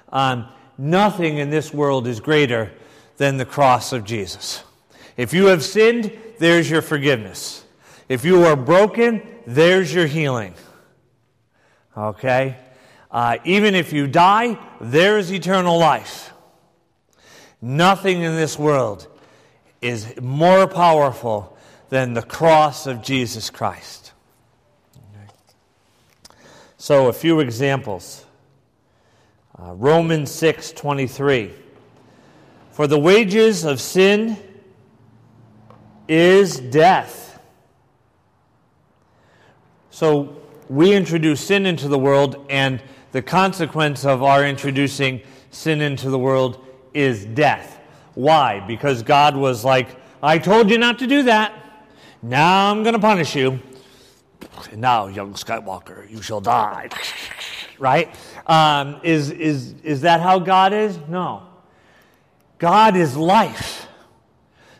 [0.09, 2.69] Um, nothing in this world is greater
[3.15, 4.61] than the cross of Jesus.
[5.15, 7.63] If you have sinned, there's your forgiveness.
[8.09, 10.53] If you are broken, there's your healing.
[11.95, 12.57] Okay?
[13.09, 16.33] Uh, even if you die, there's eternal life.
[17.61, 19.07] Nothing in this world
[19.81, 21.57] is more powerful
[21.91, 24.13] than the cross of Jesus Christ.
[26.77, 28.25] So, a few examples.
[29.61, 31.51] Uh, Romans 6 23.
[32.71, 34.37] For the wages of sin
[36.07, 37.39] is death.
[39.89, 46.09] So, we introduce sin into the world, and the consequence of our introducing sin into
[46.09, 47.81] the world is death.
[48.15, 48.61] Why?
[48.65, 49.89] Because God was like,
[50.23, 51.60] I told you not to do that.
[52.21, 53.59] Now I'm going to punish you.
[54.75, 56.89] Now, young Skywalker, you shall die.
[57.79, 58.15] right?
[58.45, 60.99] Um, is, is, is that how God is?
[61.07, 61.43] No.
[62.59, 63.87] God is life.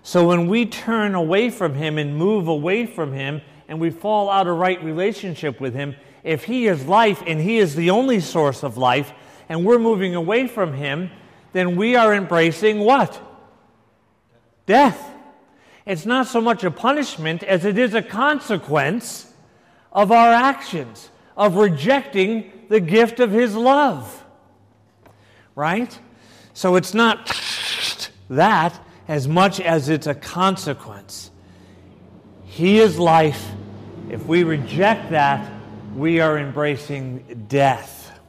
[0.04, 4.30] So when we turn away from Him and move away from Him and we fall
[4.30, 8.20] out of right relationship with Him, if He is life and He is the only
[8.20, 9.12] source of life
[9.50, 11.10] and we're moving away from Him,
[11.54, 13.20] then we are embracing what?
[14.68, 15.11] Death.
[15.86, 19.34] It's not so much a punishment as it is a consequence
[19.92, 24.24] of our actions, of rejecting the gift of His love.
[25.56, 25.98] Right?
[26.54, 27.36] So it's not
[28.30, 31.32] that as much as it's a consequence.
[32.46, 33.52] He is life.
[34.10, 35.52] If we reject that,
[35.96, 38.20] we are embracing death.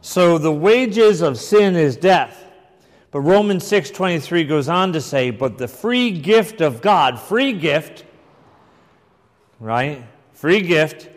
[0.00, 2.45] So the wages of sin is death.
[3.16, 8.04] But Romans 6:23 goes on to say, "But the free gift of God, free gift,
[9.58, 10.02] right?
[10.34, 11.08] Free gift,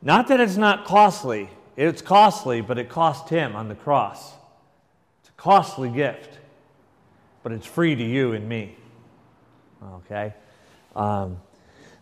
[0.00, 1.50] not that it's not costly.
[1.76, 4.32] It's costly, but it cost him on the cross.
[5.20, 6.38] It's a costly gift,
[7.42, 8.74] but it's free to you and me.
[9.96, 10.32] Okay?
[10.96, 11.36] Um,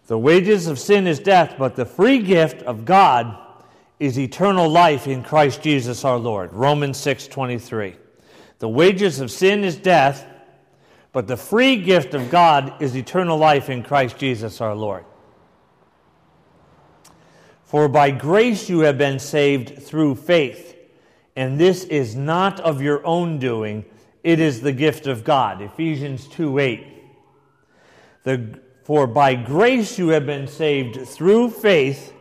[0.06, 3.36] the wages of sin is death, but the free gift of God
[3.98, 6.52] is eternal life in Christ Jesus our Lord.
[6.52, 7.96] Romans 6:23.
[8.60, 10.26] The wages of sin is death,
[11.12, 15.04] but the free gift of God is eternal life in Christ Jesus our Lord.
[17.64, 20.76] For by grace you have been saved through faith,
[21.36, 23.86] and this is not of your own doing,
[24.22, 25.62] it is the gift of God.
[25.62, 26.86] Ephesians 2 8.
[28.24, 32.12] The, For by grace you have been saved through faith,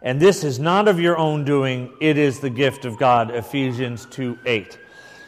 [0.00, 3.30] and this is not of your own doing, it is the gift of God.
[3.30, 4.78] Ephesians 2 8.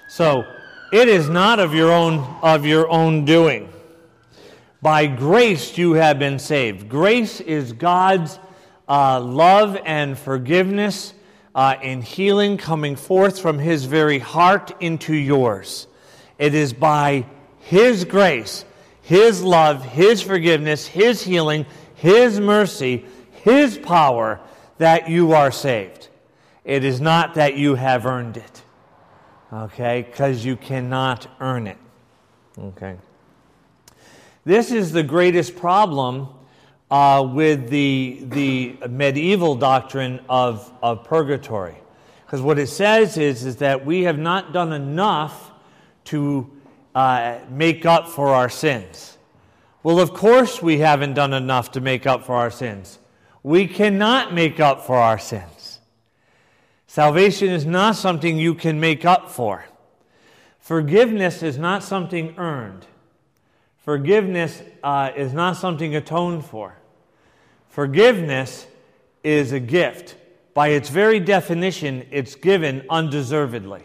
[0.08, 0.46] So
[0.92, 3.68] it is not of your own of your own doing.
[4.80, 6.88] By grace you have been saved.
[6.88, 8.38] Grace is God's
[8.88, 11.12] uh, love and forgiveness
[11.54, 15.86] uh, in healing coming forth from His very heart into yours.
[16.38, 17.26] It is by
[17.60, 18.64] His grace,
[19.02, 23.06] His love, His forgiveness, His healing, His mercy,
[23.42, 24.38] His power
[24.78, 26.08] that you are saved.
[26.64, 28.62] It is not that you have earned it,
[29.64, 30.02] okay?
[30.02, 31.78] Because you cannot earn it,
[32.58, 32.96] okay?
[34.44, 36.28] This is the greatest problem
[36.90, 41.76] uh, with the, the medieval doctrine of, of purgatory.
[42.24, 45.52] Because what it says is, is that we have not done enough
[46.04, 46.50] to
[46.94, 49.18] uh, make up for our sins.
[49.82, 52.98] Well, of course, we haven't done enough to make up for our sins.
[53.42, 55.55] We cannot make up for our sins.
[56.86, 59.64] Salvation is not something you can make up for.
[60.60, 62.86] Forgiveness is not something earned.
[63.78, 66.76] Forgiveness uh, is not something atoned for.
[67.68, 68.66] Forgiveness
[69.22, 70.16] is a gift.
[70.54, 73.82] By its very definition, it's given undeservedly.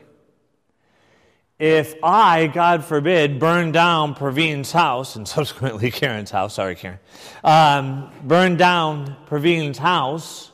[1.60, 7.00] If I, God forbid, burn down Praveen's house, and subsequently Karen's house, sorry, Karen,
[7.44, 10.51] um, burn down Praveen's house,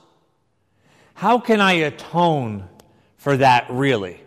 [1.18, 2.70] how can I atone
[3.16, 4.22] for that really?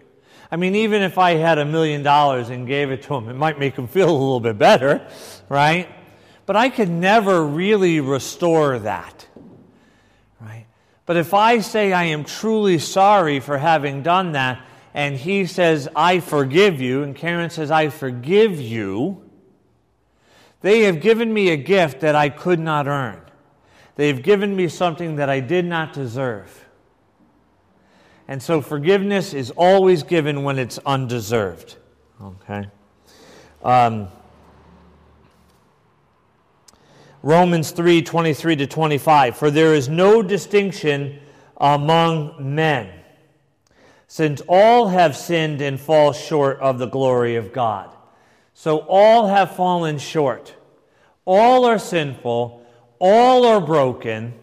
[0.50, 3.36] I mean, even if I had a million dollars and gave it to him, it
[3.36, 5.06] might make him feel a little bit better,
[5.48, 5.88] right?
[6.46, 9.24] But I could never really restore that,
[10.40, 10.66] right?
[11.06, 14.60] But if I say I am truly sorry for having done that,
[14.92, 19.30] and he says, I forgive you, and Karen says, I forgive you,
[20.60, 23.20] they have given me a gift that I could not earn.
[23.94, 26.66] They've given me something that I did not deserve.
[28.30, 31.74] And so forgiveness is always given when it's undeserved.
[32.22, 32.68] Okay?
[33.64, 34.06] Um,
[37.24, 39.36] Romans 3 23 to 25.
[39.36, 41.18] For there is no distinction
[41.56, 42.92] among men,
[44.06, 47.90] since all have sinned and fall short of the glory of God.
[48.54, 50.54] So all have fallen short.
[51.24, 52.64] All are sinful.
[53.00, 54.34] All are broken.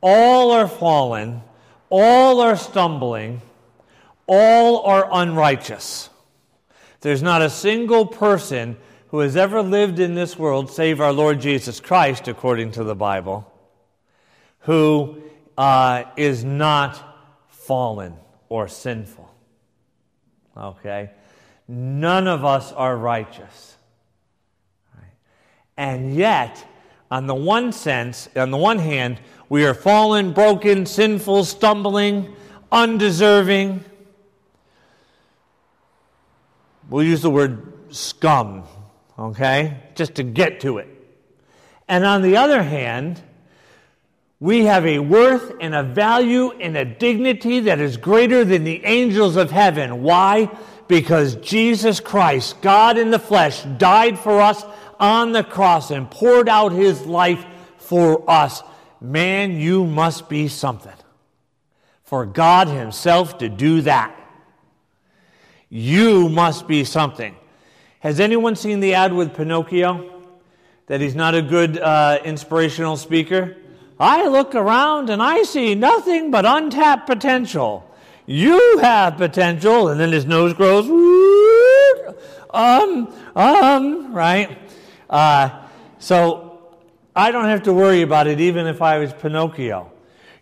[0.00, 1.42] All are fallen
[1.96, 3.40] all are stumbling,
[4.26, 6.10] all are unrighteous.
[7.02, 8.76] There's not a single person
[9.08, 12.96] who has ever lived in this world, save our Lord Jesus Christ, according to the
[12.96, 13.48] Bible,
[14.60, 15.22] who
[15.56, 17.00] uh, is not
[17.48, 18.16] fallen
[18.48, 19.32] or sinful.
[20.56, 21.12] Okay?
[21.68, 23.76] None of us are righteous.
[25.76, 26.66] And yet,
[27.08, 32.34] on the one sense, on the one hand, we are fallen, broken, sinful, stumbling,
[32.72, 33.84] undeserving.
[36.88, 38.64] We'll use the word scum,
[39.18, 40.88] okay, just to get to it.
[41.88, 43.22] And on the other hand,
[44.40, 48.84] we have a worth and a value and a dignity that is greater than the
[48.84, 50.02] angels of heaven.
[50.02, 50.50] Why?
[50.88, 54.64] Because Jesus Christ, God in the flesh, died for us
[54.98, 57.44] on the cross and poured out his life
[57.78, 58.62] for us
[59.04, 60.96] Man, you must be something.
[62.04, 64.18] For God Himself to do that.
[65.68, 67.36] You must be something.
[68.00, 70.22] Has anyone seen the ad with Pinocchio?
[70.86, 73.56] That he's not a good uh, inspirational speaker?
[74.00, 77.90] I look around and I see nothing but untapped potential.
[78.24, 80.86] You have potential, and then his nose grows.
[82.50, 84.58] Um, um, right?
[85.10, 85.50] Uh,
[85.98, 86.53] so
[87.16, 89.92] I don't have to worry about it even if I was Pinocchio.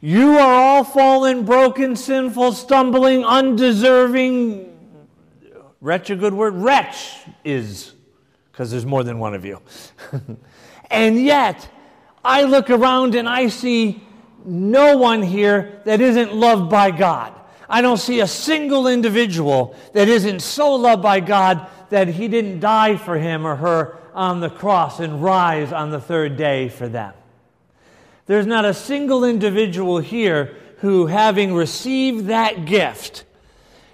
[0.01, 4.69] You are all fallen, broken, sinful, stumbling, undeserving.
[5.81, 6.55] Wretch a good word?
[6.55, 7.93] Wretch is,
[8.51, 9.61] because there's more than one of you.
[10.91, 11.69] and yet,
[12.25, 14.03] I look around and I see
[14.45, 17.35] no one here that isn't loved by God.
[17.68, 22.61] I don't see a single individual that isn't so loved by God that He didn't
[22.61, 26.89] die for him or her on the cross and rise on the third day for
[26.89, 27.15] them.
[28.27, 33.25] There's not a single individual here who, having received that gift,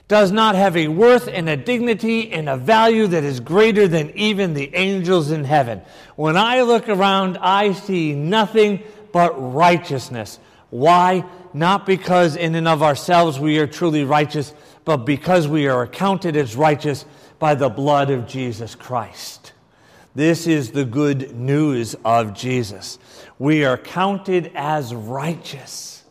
[0.08, 4.10] does not have a worth and a dignity and a value that is greater than
[4.16, 5.82] even the angels in heaven.
[6.16, 10.38] When I look around, I see nothing but righteousness.
[10.70, 11.24] Why?
[11.52, 14.54] Not because in and of ourselves we are truly righteous,
[14.84, 17.04] but because we are accounted as righteous
[17.38, 19.37] by the blood of Jesus Christ.
[20.14, 22.98] This is the good news of Jesus.
[23.38, 26.04] We are counted as righteous.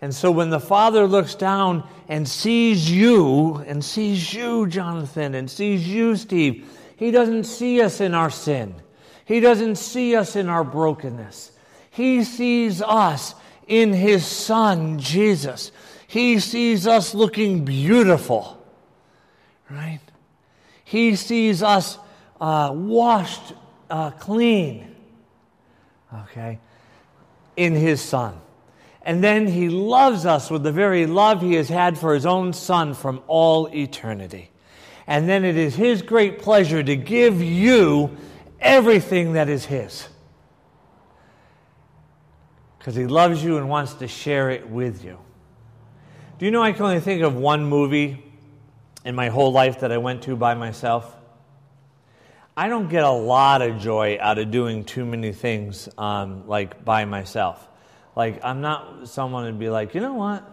[0.00, 5.50] And so when the Father looks down and sees you, and sees you, Jonathan, and
[5.50, 8.74] sees you, Steve, He doesn't see us in our sin.
[9.24, 11.52] He doesn't see us in our brokenness.
[11.90, 13.34] He sees us
[13.66, 15.72] in His Son, Jesus.
[16.06, 18.62] He sees us looking beautiful,
[19.70, 20.00] right?
[20.84, 21.98] He sees us
[22.44, 23.54] uh, washed
[23.88, 24.94] uh, clean,
[26.14, 26.58] okay,
[27.56, 28.38] in His Son.
[29.00, 32.52] And then He loves us with the very love He has had for His own
[32.52, 34.50] Son from all eternity.
[35.06, 38.14] And then it is His great pleasure to give you
[38.60, 40.06] everything that is His.
[42.78, 45.18] Because He loves you and wants to share it with you.
[46.38, 48.22] Do you know I can only think of one movie
[49.02, 51.16] in my whole life that I went to by myself?
[52.56, 56.84] I don't get a lot of joy out of doing too many things um, like
[56.84, 57.66] by myself.
[58.14, 60.48] Like, I'm not someone to be like, you know what?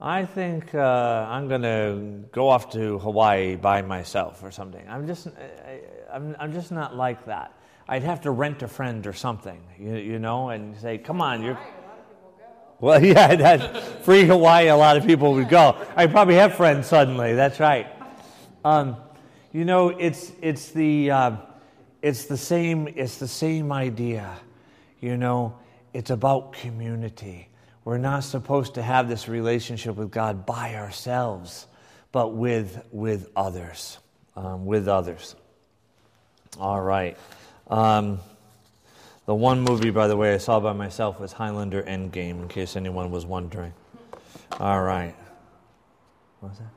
[0.00, 4.82] I think uh, I'm going to go off to Hawaii by myself or something.
[4.88, 7.52] I'm just, I, I'm, I'm just not like that.
[7.86, 11.42] I'd have to rent a friend or something, you, you know, and say, come on,
[11.42, 11.58] you're.
[12.80, 15.76] Well, yeah, that free Hawaii, a lot of people would go.
[15.94, 17.34] I probably have friends suddenly.
[17.34, 17.86] That's right.
[18.64, 18.96] Um,
[19.52, 21.36] you know, it's it's the uh,
[22.02, 24.36] it's the same it's the same idea.
[25.00, 25.58] You know,
[25.92, 27.48] it's about community.
[27.84, 31.66] We're not supposed to have this relationship with God by ourselves,
[32.12, 33.98] but with with others,
[34.36, 35.34] um, with others.
[36.58, 37.16] All right.
[37.68, 38.20] Um,
[39.26, 42.74] the one movie, by the way, I saw by myself was Highlander Endgame, in case
[42.76, 43.72] anyone was wondering.
[44.58, 45.14] All right.
[46.40, 46.70] What was that?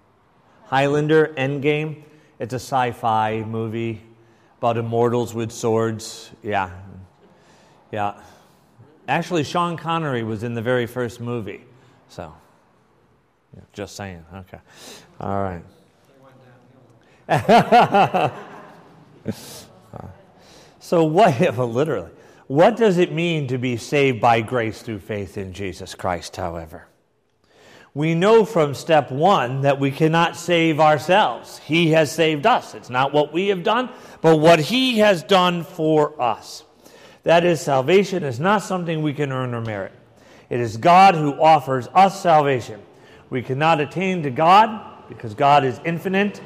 [0.66, 2.04] Highlander Endgame.
[2.40, 4.02] It's a sci fi movie
[4.60, 6.32] about immortals with swords.
[6.42, 6.72] Yeah.
[7.92, 8.20] Yeah.
[9.08, 11.64] Actually, Sean Connery was in the very first movie.
[12.08, 12.34] So,
[13.56, 14.26] yeah, just saying.
[14.34, 14.60] Okay.
[15.20, 15.64] All right.
[20.80, 22.12] so, what, literally,
[22.48, 26.88] what does it mean to be saved by grace through faith in Jesus Christ, however?
[27.96, 31.60] We know from step one that we cannot save ourselves.
[31.60, 32.74] He has saved us.
[32.74, 33.90] It's not what we have done,
[34.22, 36.64] but what He has done for us.
[37.22, 39.94] That is, salvation is not something we can earn or merit.
[40.50, 42.82] It is God who offers us salvation.
[43.30, 46.42] We cannot attain to God because God is infinite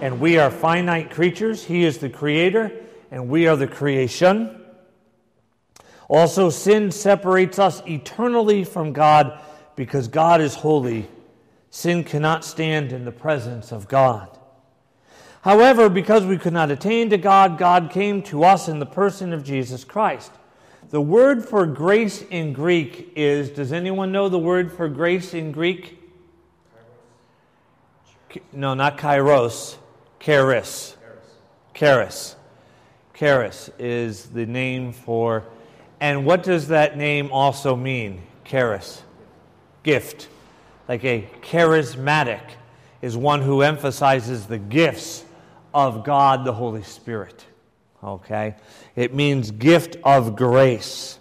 [0.00, 1.64] and we are finite creatures.
[1.64, 2.72] He is the creator
[3.10, 4.60] and we are the creation.
[6.08, 9.38] Also, sin separates us eternally from God
[9.76, 11.08] because God is holy,
[11.70, 14.28] sin cannot stand in the presence of God.
[15.42, 19.32] However, because we could not attain to God, God came to us in the person
[19.32, 20.30] of Jesus Christ.
[20.90, 25.50] The word for grace in Greek is does anyone know the word for grace in
[25.50, 25.98] Greek?
[28.52, 29.76] No, not kairos,
[30.20, 30.96] charis.
[31.74, 32.36] Charis.
[33.14, 35.44] Charis is the name for,
[36.00, 38.22] and what does that name also mean?
[38.44, 39.02] Charis
[39.82, 40.28] gift,
[40.88, 42.42] like a charismatic,
[43.00, 45.24] is one who emphasizes the gifts
[45.74, 47.44] of God the Holy Spirit.
[48.02, 48.54] Okay?
[48.96, 51.18] It means gift of grace.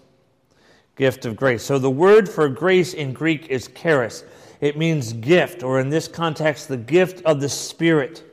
[0.96, 1.64] Gift of grace.
[1.64, 4.24] So the word for grace in Greek is charis.
[4.60, 8.24] It means gift, or in this context, the gift of the Spirit.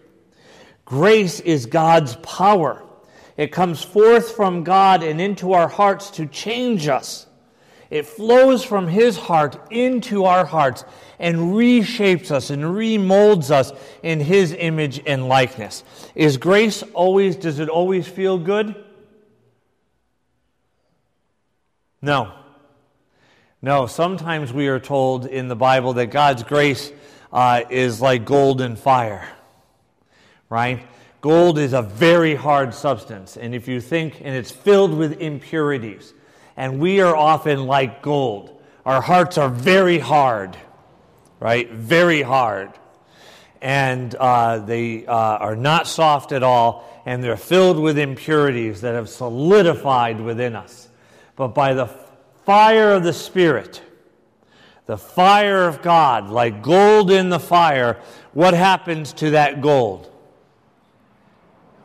[0.85, 2.85] Grace is God's power.
[3.39, 7.28] It comes forth from God and into our hearts to change us.
[7.91, 10.85] It flows from His heart into our hearts
[11.19, 13.73] and reshapes us and remolds us
[14.03, 15.85] in His image and likeness.
[16.15, 18.75] Is grace always, does it always feel good?
[22.03, 22.33] No.
[23.63, 26.93] No, sometimes we are told in the Bible that God's grace
[27.33, 29.29] uh, is like gold and fire,
[30.49, 30.87] right?
[31.21, 36.15] Gold is a very hard substance, and if you think, and it's filled with impurities
[36.59, 38.61] and we are often like gold.
[38.85, 40.57] Our hearts are very hard,
[41.39, 41.71] right?
[41.71, 42.73] Very hard.
[43.63, 48.95] And uh, they uh, are not soft at all, and they're filled with impurities that
[48.95, 50.89] have solidified within us.
[51.37, 51.87] But by the
[52.45, 53.81] fire of the Spirit,
[54.87, 58.01] the fire of God, like gold in the fire,
[58.33, 60.13] what happens to that gold?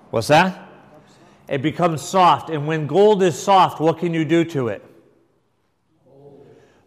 [0.10, 0.63] What's that?
[1.48, 2.50] It becomes soft.
[2.50, 4.84] And when gold is soft, what can you do to it?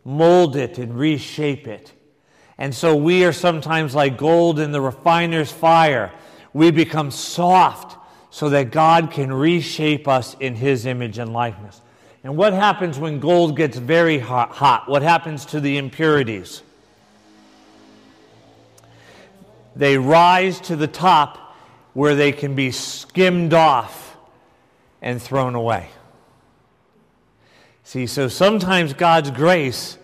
[0.04, 1.92] Mold it and reshape it.
[2.58, 6.12] And so we are sometimes like gold in the refiner's fire.
[6.52, 7.96] We become soft,
[8.36, 11.80] so that God can reshape us in His image and likeness.
[12.22, 14.86] And what happens when gold gets very hot?
[14.90, 16.60] What happens to the impurities?
[19.74, 21.56] They rise to the top
[21.94, 24.05] where they can be skimmed off
[25.00, 25.88] and thrown away.
[27.84, 29.98] See, so sometimes God's grace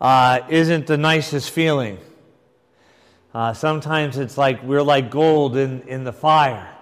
[0.00, 1.98] uh, isn't the nicest feeling.
[3.32, 6.74] Uh, sometimes it's like we're like gold in, in the fire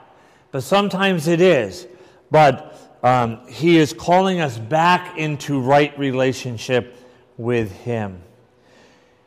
[0.52, 1.88] but sometimes it is.
[2.30, 6.96] But um, He is calling us back into right relationship
[7.36, 8.22] with Him.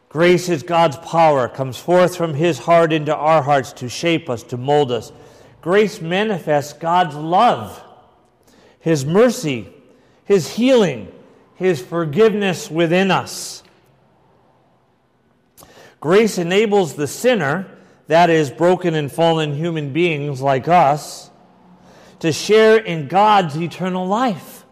[0.07, 4.43] Grace is God's power, comes forth from His heart into our hearts to shape us,
[4.43, 5.11] to mold us.
[5.61, 7.83] Grace manifests God's love,
[8.85, 9.67] His mercy,
[10.25, 11.11] His healing,
[11.55, 13.63] His forgiveness within us.
[15.99, 17.65] Grace enables the sinner
[18.05, 21.31] that is, broken and fallen human beings like us,
[22.19, 24.65] to share in God's eternal life.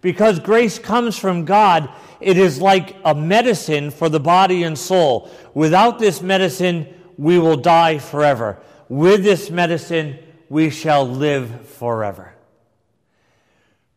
[0.00, 1.90] Because grace comes from God,
[2.20, 5.28] it is like a medicine for the body and soul.
[5.52, 6.86] Without this medicine,
[7.18, 8.62] we will die forever.
[8.88, 10.16] With this medicine,
[10.48, 12.33] we shall live forever.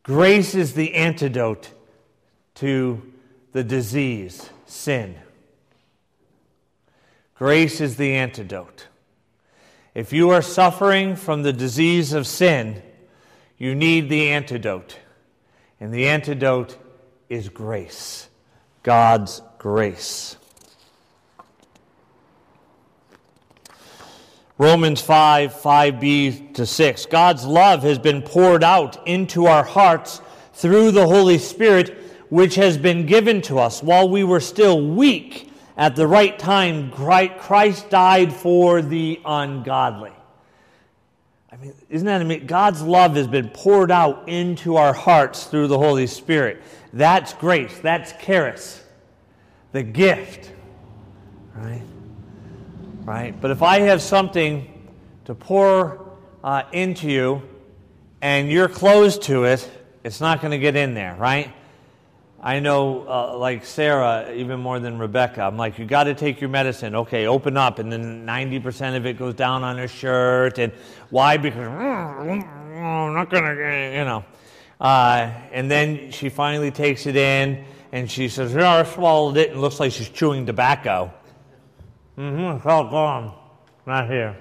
[0.07, 1.69] Grace is the antidote
[2.55, 3.11] to
[3.51, 5.17] the disease, sin.
[7.35, 8.87] Grace is the antidote.
[9.93, 12.81] If you are suffering from the disease of sin,
[13.57, 14.97] you need the antidote.
[15.81, 16.77] And the antidote
[17.27, 18.29] is grace,
[18.83, 20.36] God's grace.
[24.57, 27.05] Romans 5, 5b to 6.
[27.05, 30.21] God's love has been poured out into our hearts
[30.53, 31.97] through the Holy Spirit,
[32.29, 35.47] which has been given to us while we were still weak
[35.77, 40.11] at the right time, Christ died for the ungodly.
[41.51, 42.47] I mean, isn't that amazing?
[42.47, 46.63] God's love has been poured out into our hearts through the Holy Spirit.
[46.93, 47.77] That's grace.
[47.77, 48.83] That's charis,
[49.71, 50.51] the gift.
[51.55, 51.83] Right?
[53.07, 53.39] Right?
[53.39, 54.67] But if I have something
[55.23, 56.11] to pour
[56.43, 57.41] uh, into you
[58.21, 59.71] and you're closed to it,
[60.03, 61.53] it's not going to get in there, right?
[62.41, 66.41] I know, uh, like Sarah, even more than Rebecca, I'm like, you got to take
[66.41, 66.95] your medicine.
[66.95, 67.79] Okay, open up.
[67.79, 70.59] And then 90% of it goes down on her shirt.
[70.59, 70.73] And
[71.09, 71.37] why?
[71.37, 74.25] Because I'm not going to, you know.
[74.81, 79.51] Uh, and then she finally takes it in and she says, Yeah, I swallowed it.
[79.51, 81.13] And it looks like she's chewing tobacco.
[82.17, 83.33] Mm-hmm, it's all gone.
[83.85, 84.35] Not here.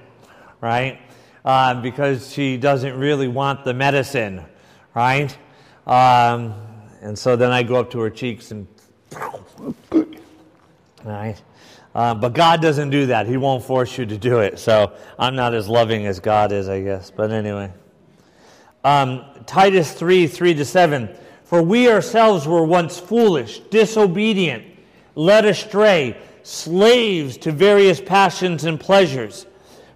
[0.63, 0.99] Right?
[1.45, 4.43] Uh, because she doesn't really want the medicine.
[4.95, 5.37] Right?
[5.87, 6.55] Um,
[7.03, 8.67] and so then I go up to her cheeks and,
[11.05, 11.41] right?
[11.95, 13.27] Uh, but God doesn't do that.
[13.27, 14.59] He won't force you to do it.
[14.59, 17.11] So I'm not as loving as God is, I guess.
[17.11, 17.73] But anyway.
[18.85, 21.11] Um, Titus 3 3 to 7.
[21.45, 24.65] For we ourselves were once foolish, disobedient,
[25.15, 26.17] led astray,
[26.47, 29.47] slaves to various passions and pleasures.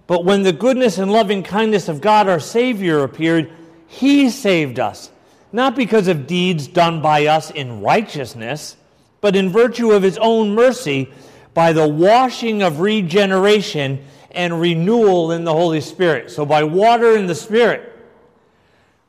[0.07, 3.51] But when the goodness and loving kindness of God our Savior appeared,
[3.87, 5.11] He saved us
[5.53, 8.77] not because of deeds done by us in righteousness,
[9.19, 11.11] but in virtue of his own mercy
[11.53, 16.31] by the washing of regeneration and renewal in the Holy Spirit.
[16.31, 17.87] So by water and the Spirit.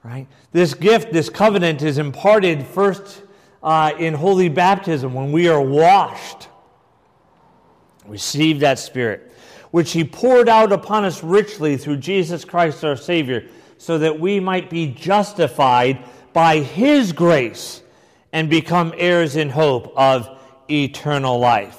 [0.02, 0.26] Right?
[0.50, 3.22] This gift, this covenant is imparted first
[3.62, 6.48] uh, in holy baptism when we are washed.
[8.06, 9.32] Receive that Spirit,
[9.70, 13.46] which He poured out upon us richly through Jesus Christ our Savior,
[13.78, 17.82] so that we might be justified by His grace
[18.32, 20.28] and become heirs in hope of
[20.70, 21.78] eternal life.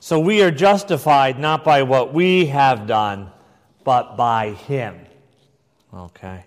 [0.00, 3.30] So we are justified not by what we have done,
[3.84, 4.98] but by Him.
[5.94, 6.44] Okay.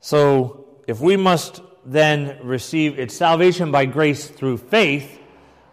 [0.00, 5.18] So if we must then receive its salvation by grace through faith,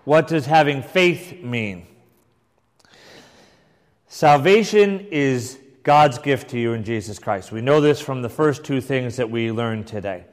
[0.06, 1.86] what does having faith mean?
[4.08, 7.52] Salvation is God's gift to you in Jesus Christ.
[7.52, 10.26] We know this from the first two things that we learned today.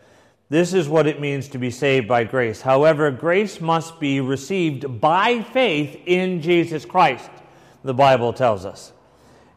[0.49, 2.61] This is what it means to be saved by grace.
[2.61, 7.31] However, grace must be received by faith in Jesus Christ,
[7.83, 8.93] the Bible tells us.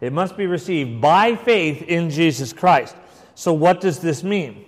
[0.01, 2.95] It must be received by faith in Jesus Christ.
[3.35, 4.65] So, what does this mean?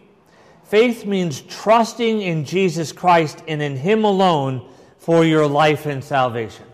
[0.64, 4.70] Faith means trusting in Jesus Christ and in Him alone
[5.02, 6.66] for your life and salvation.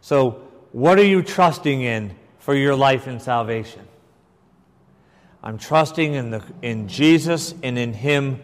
[0.00, 0.42] So,
[0.72, 3.86] what are you trusting in for your life and salvation.
[5.44, 8.40] I'm trusting in, the, in Jesus and in Him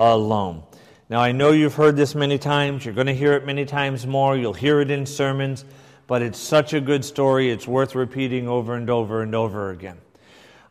[0.00, 0.62] alone.
[1.10, 2.86] Now, I know you've heard this many times.
[2.86, 4.34] You're going to hear it many times more.
[4.34, 5.66] You'll hear it in sermons.
[6.06, 9.98] but it's such a good story, it's worth repeating over and over and over again.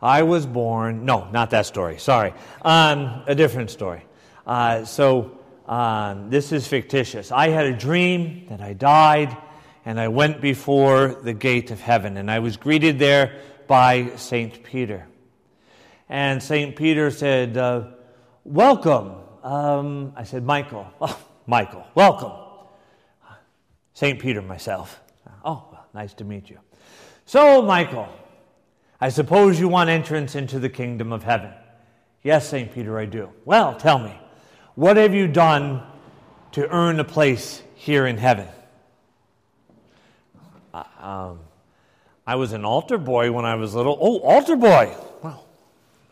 [0.02, 2.34] I was born, no, not that story, sorry,
[2.64, 4.04] um, a different story.
[4.46, 7.32] Uh, so um, this is fictitious.
[7.32, 9.36] I had a dream that I died
[9.86, 14.64] and I went before the gate of heaven, and I was greeted there by St.
[14.64, 15.06] Peter.
[16.08, 16.76] And St.
[16.76, 17.88] Peter said, uh,
[18.46, 19.16] Welcome.
[19.44, 20.88] Um, I said, Michael.
[21.02, 22.32] Oh, Michael, welcome.
[23.94, 24.18] St.
[24.18, 25.02] Peter, myself.
[25.44, 26.58] Oh, well, nice to meet you.
[27.26, 28.08] So, Michael,
[29.02, 31.52] I suppose you want entrance into the kingdom of heaven.
[32.22, 32.72] Yes, St.
[32.72, 33.30] Peter, I do.
[33.44, 34.18] Well, tell me,
[34.76, 35.84] what have you done
[36.54, 38.48] to earn a place here in heaven?
[40.74, 41.40] Uh, um,
[42.26, 43.98] I was an altar boy when I was little.
[44.00, 44.96] Oh, altar boy!
[45.22, 45.46] Well,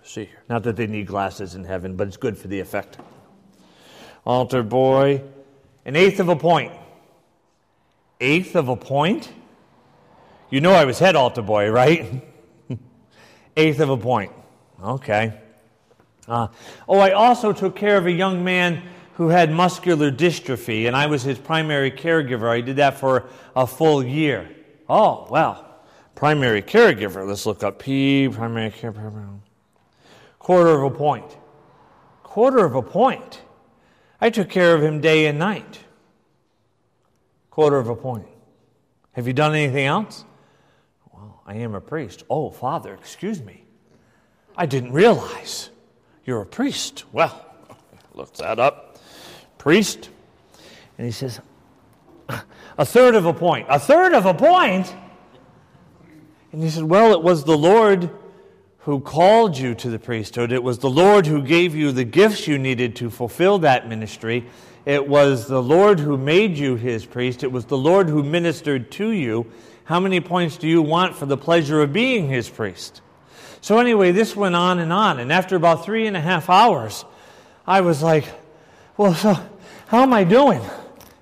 [0.03, 0.43] see here.
[0.49, 2.97] Not that they need glasses in heaven, but it's good for the effect.
[4.25, 5.23] Altar boy,
[5.85, 6.73] an eighth of a point.
[8.19, 9.31] Eighth of a point?
[10.51, 12.21] You know I was head altar boy, right?
[13.57, 14.31] eighth of a point.
[14.83, 15.39] Okay.
[16.31, 16.47] Uh,
[16.87, 18.81] oh, I also took care of a young man
[19.15, 22.49] who had muscular dystrophy, and I was his primary caregiver.
[22.49, 24.49] I did that for a full year.
[24.87, 25.81] Oh, well,
[26.15, 27.27] primary caregiver.
[27.27, 28.93] Let's look up P, primary care.
[30.39, 31.37] Quarter of a point.
[32.23, 33.41] Quarter of a point.
[34.21, 35.79] I took care of him day and night.
[37.49, 38.27] Quarter of a point.
[39.11, 40.23] Have you done anything else?
[41.11, 42.23] Well, I am a priest.
[42.29, 43.65] Oh, Father, excuse me.
[44.55, 45.70] I didn't realize
[46.25, 47.05] you're a priest.
[47.11, 47.45] Well,
[48.13, 48.91] look that up
[49.61, 50.09] priest.
[50.97, 51.39] And he says,
[52.77, 53.67] A third of a point.
[53.69, 54.93] A third of a point?
[56.51, 58.09] And he said, Well, it was the Lord
[58.79, 60.51] who called you to the priesthood.
[60.51, 64.47] It was the Lord who gave you the gifts you needed to fulfill that ministry.
[64.85, 67.43] It was the Lord who made you his priest.
[67.43, 69.45] It was the Lord who ministered to you.
[69.83, 73.01] How many points do you want for the pleasure of being his priest?
[73.61, 75.19] So, anyway, this went on and on.
[75.19, 77.05] And after about three and a half hours,
[77.65, 78.25] I was like,
[78.97, 79.37] Well, so
[79.87, 80.59] how am I doing?
[80.61, 80.69] And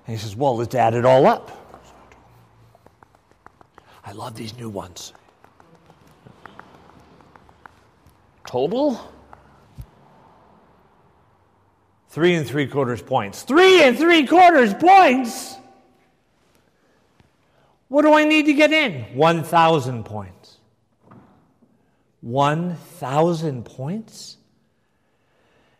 [0.06, 1.56] he says, Well, let's add it all up.
[4.04, 5.12] I love these new ones.
[8.46, 8.98] Total?
[12.08, 13.42] Three and three quarters points.
[13.42, 15.54] Three and three quarters points?
[17.86, 19.04] What do I need to get in?
[19.16, 20.39] 1,000 points.
[22.20, 24.36] 1,000 points?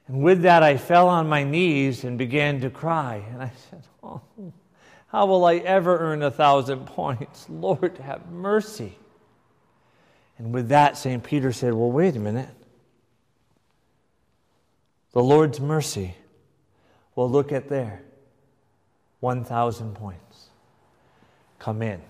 [0.09, 3.25] And with that, I fell on my knees and began to cry.
[3.33, 4.21] And I said, Oh,
[5.09, 7.47] how will I ever earn a thousand points?
[7.49, 8.97] Lord, have mercy.
[10.39, 11.23] And with that, St.
[11.23, 12.49] Peter said, Well, wait a minute.
[15.13, 16.15] The Lord's mercy.
[17.15, 18.03] Well, look at there
[19.21, 20.47] 1,000 points.
[21.59, 22.01] Come in.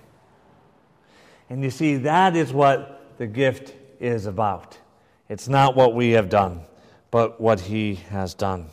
[1.48, 4.78] And you see, that is what the gift is about.
[5.28, 6.62] It's not what we have done
[7.10, 8.66] but what he has done.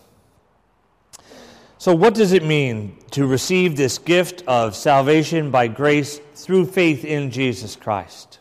[1.80, 7.06] So, what does it mean to receive this gift of salvation by grace through faith
[7.06, 8.40] in Jesus Christ?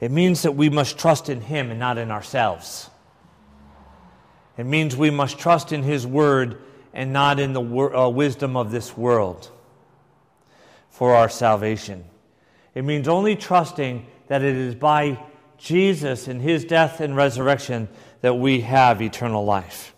[0.00, 2.90] It means that we must trust in him and not in ourselves.
[4.58, 6.60] It means we must trust in his word
[6.92, 9.50] and not in the uh, wisdom of this world
[10.90, 12.04] for our salvation.
[12.74, 15.18] It means only trusting that it is by
[15.64, 17.88] Jesus in his death and resurrection
[18.20, 19.94] that we have eternal life.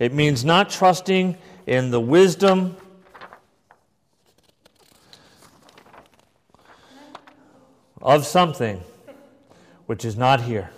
[0.00, 2.76] It means not trusting in the wisdom
[8.02, 8.80] of something
[9.86, 10.70] which is not here.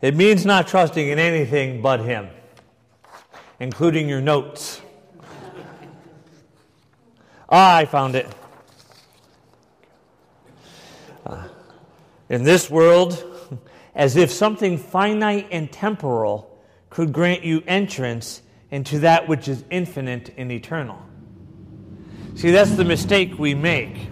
[0.00, 2.28] It means not trusting in anything but Him,
[3.60, 4.82] including your notes.
[7.48, 8.26] I found it.
[12.32, 13.22] In this world,
[13.94, 16.58] as if something finite and temporal
[16.88, 20.98] could grant you entrance into that which is infinite and eternal.
[22.34, 24.08] See, that's the mistake we make,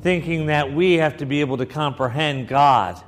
[0.00, 3.02] thinking that we have to be able to comprehend God.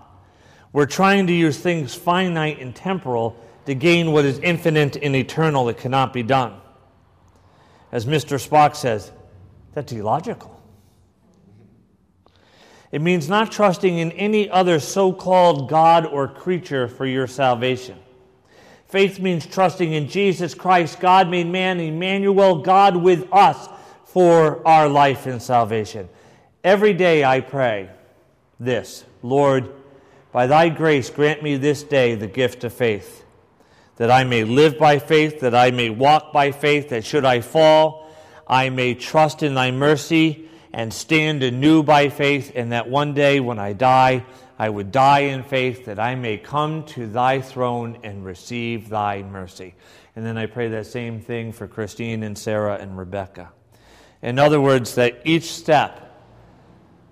[0.70, 5.64] We're trying to use things finite and temporal to gain what is infinite and eternal
[5.64, 6.60] that cannot be done.
[7.90, 8.36] As Mr.
[8.38, 9.12] Spock says,
[9.72, 10.55] that's illogical.
[12.92, 17.98] It means not trusting in any other so called God or creature for your salvation.
[18.88, 23.68] Faith means trusting in Jesus Christ, God made man, Emmanuel, God with us
[24.04, 26.08] for our life and salvation.
[26.62, 27.90] Every day I pray
[28.60, 29.72] this Lord,
[30.32, 33.24] by thy grace, grant me this day the gift of faith,
[33.96, 37.40] that I may live by faith, that I may walk by faith, that should I
[37.40, 38.08] fall,
[38.46, 43.40] I may trust in thy mercy and stand anew by faith, and that one day
[43.40, 44.26] when I die,
[44.58, 49.22] I would die in faith, that I may come to thy throne and receive thy
[49.22, 49.74] mercy.
[50.14, 53.52] And then I pray that same thing for Christine and Sarah and Rebecca.
[54.20, 56.02] In other words, that each step,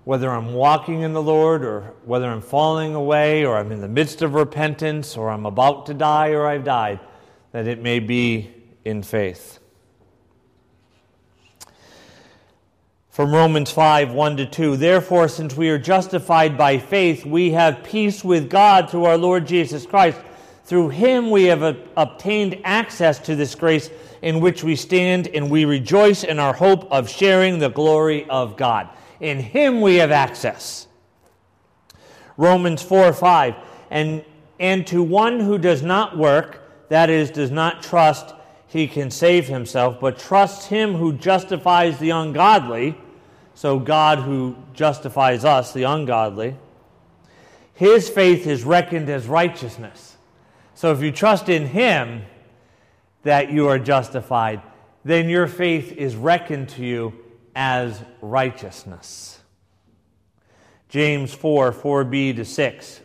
[0.03, 3.87] whether I'm walking in the Lord or whether I'm falling away or I'm in the
[3.87, 6.99] midst of repentance or I'm about to die or I've died,
[7.51, 8.53] that it may be
[8.83, 9.57] in faith.
[13.15, 14.75] From Romans 5 1 to 2.
[14.75, 19.47] Therefore, since we are justified by faith, we have peace with God through our Lord
[19.47, 20.19] Jesus Christ.
[20.65, 21.61] Through him we have
[21.95, 23.89] obtained access to this grace
[24.21, 28.57] in which we stand, and we rejoice in our hope of sharing the glory of
[28.57, 28.89] God.
[29.21, 30.87] In him we have access.
[32.35, 33.55] Romans 4 5.
[33.91, 34.25] And,
[34.59, 38.35] and to one who does not work, that is, does not trust
[38.67, 42.97] he can save himself, but trusts him who justifies the ungodly,
[43.55, 46.55] so God who justifies us, the ungodly,
[47.73, 50.17] his faith is reckoned as righteousness.
[50.75, 52.23] So if you trust in him
[53.23, 54.61] that you are justified,
[55.03, 57.13] then your faith is reckoned to you
[57.55, 59.39] as righteousness.
[60.89, 63.01] James 4 4b to 6.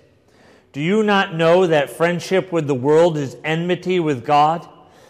[0.72, 4.68] Do you not know that friendship with the world is enmity with God?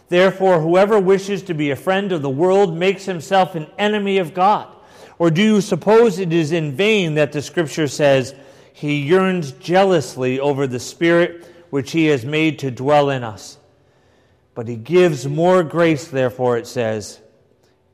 [0.09, 4.34] Therefore, whoever wishes to be a friend of the world makes himself an enemy of
[4.34, 4.74] God.
[5.21, 8.35] Or do you suppose it is in vain that the scripture says,
[8.73, 13.59] He yearns jealously over the Spirit which He has made to dwell in us?
[14.55, 17.21] But He gives more grace, therefore, it says,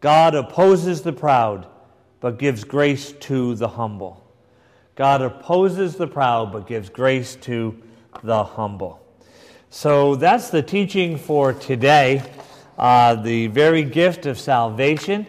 [0.01, 1.67] God opposes the proud,
[2.21, 4.25] but gives grace to the humble.
[4.95, 7.77] God opposes the proud, but gives grace to
[8.23, 9.05] the humble.
[9.69, 12.23] So that's the teaching for today.
[12.79, 15.25] Uh, the very gift of salvation.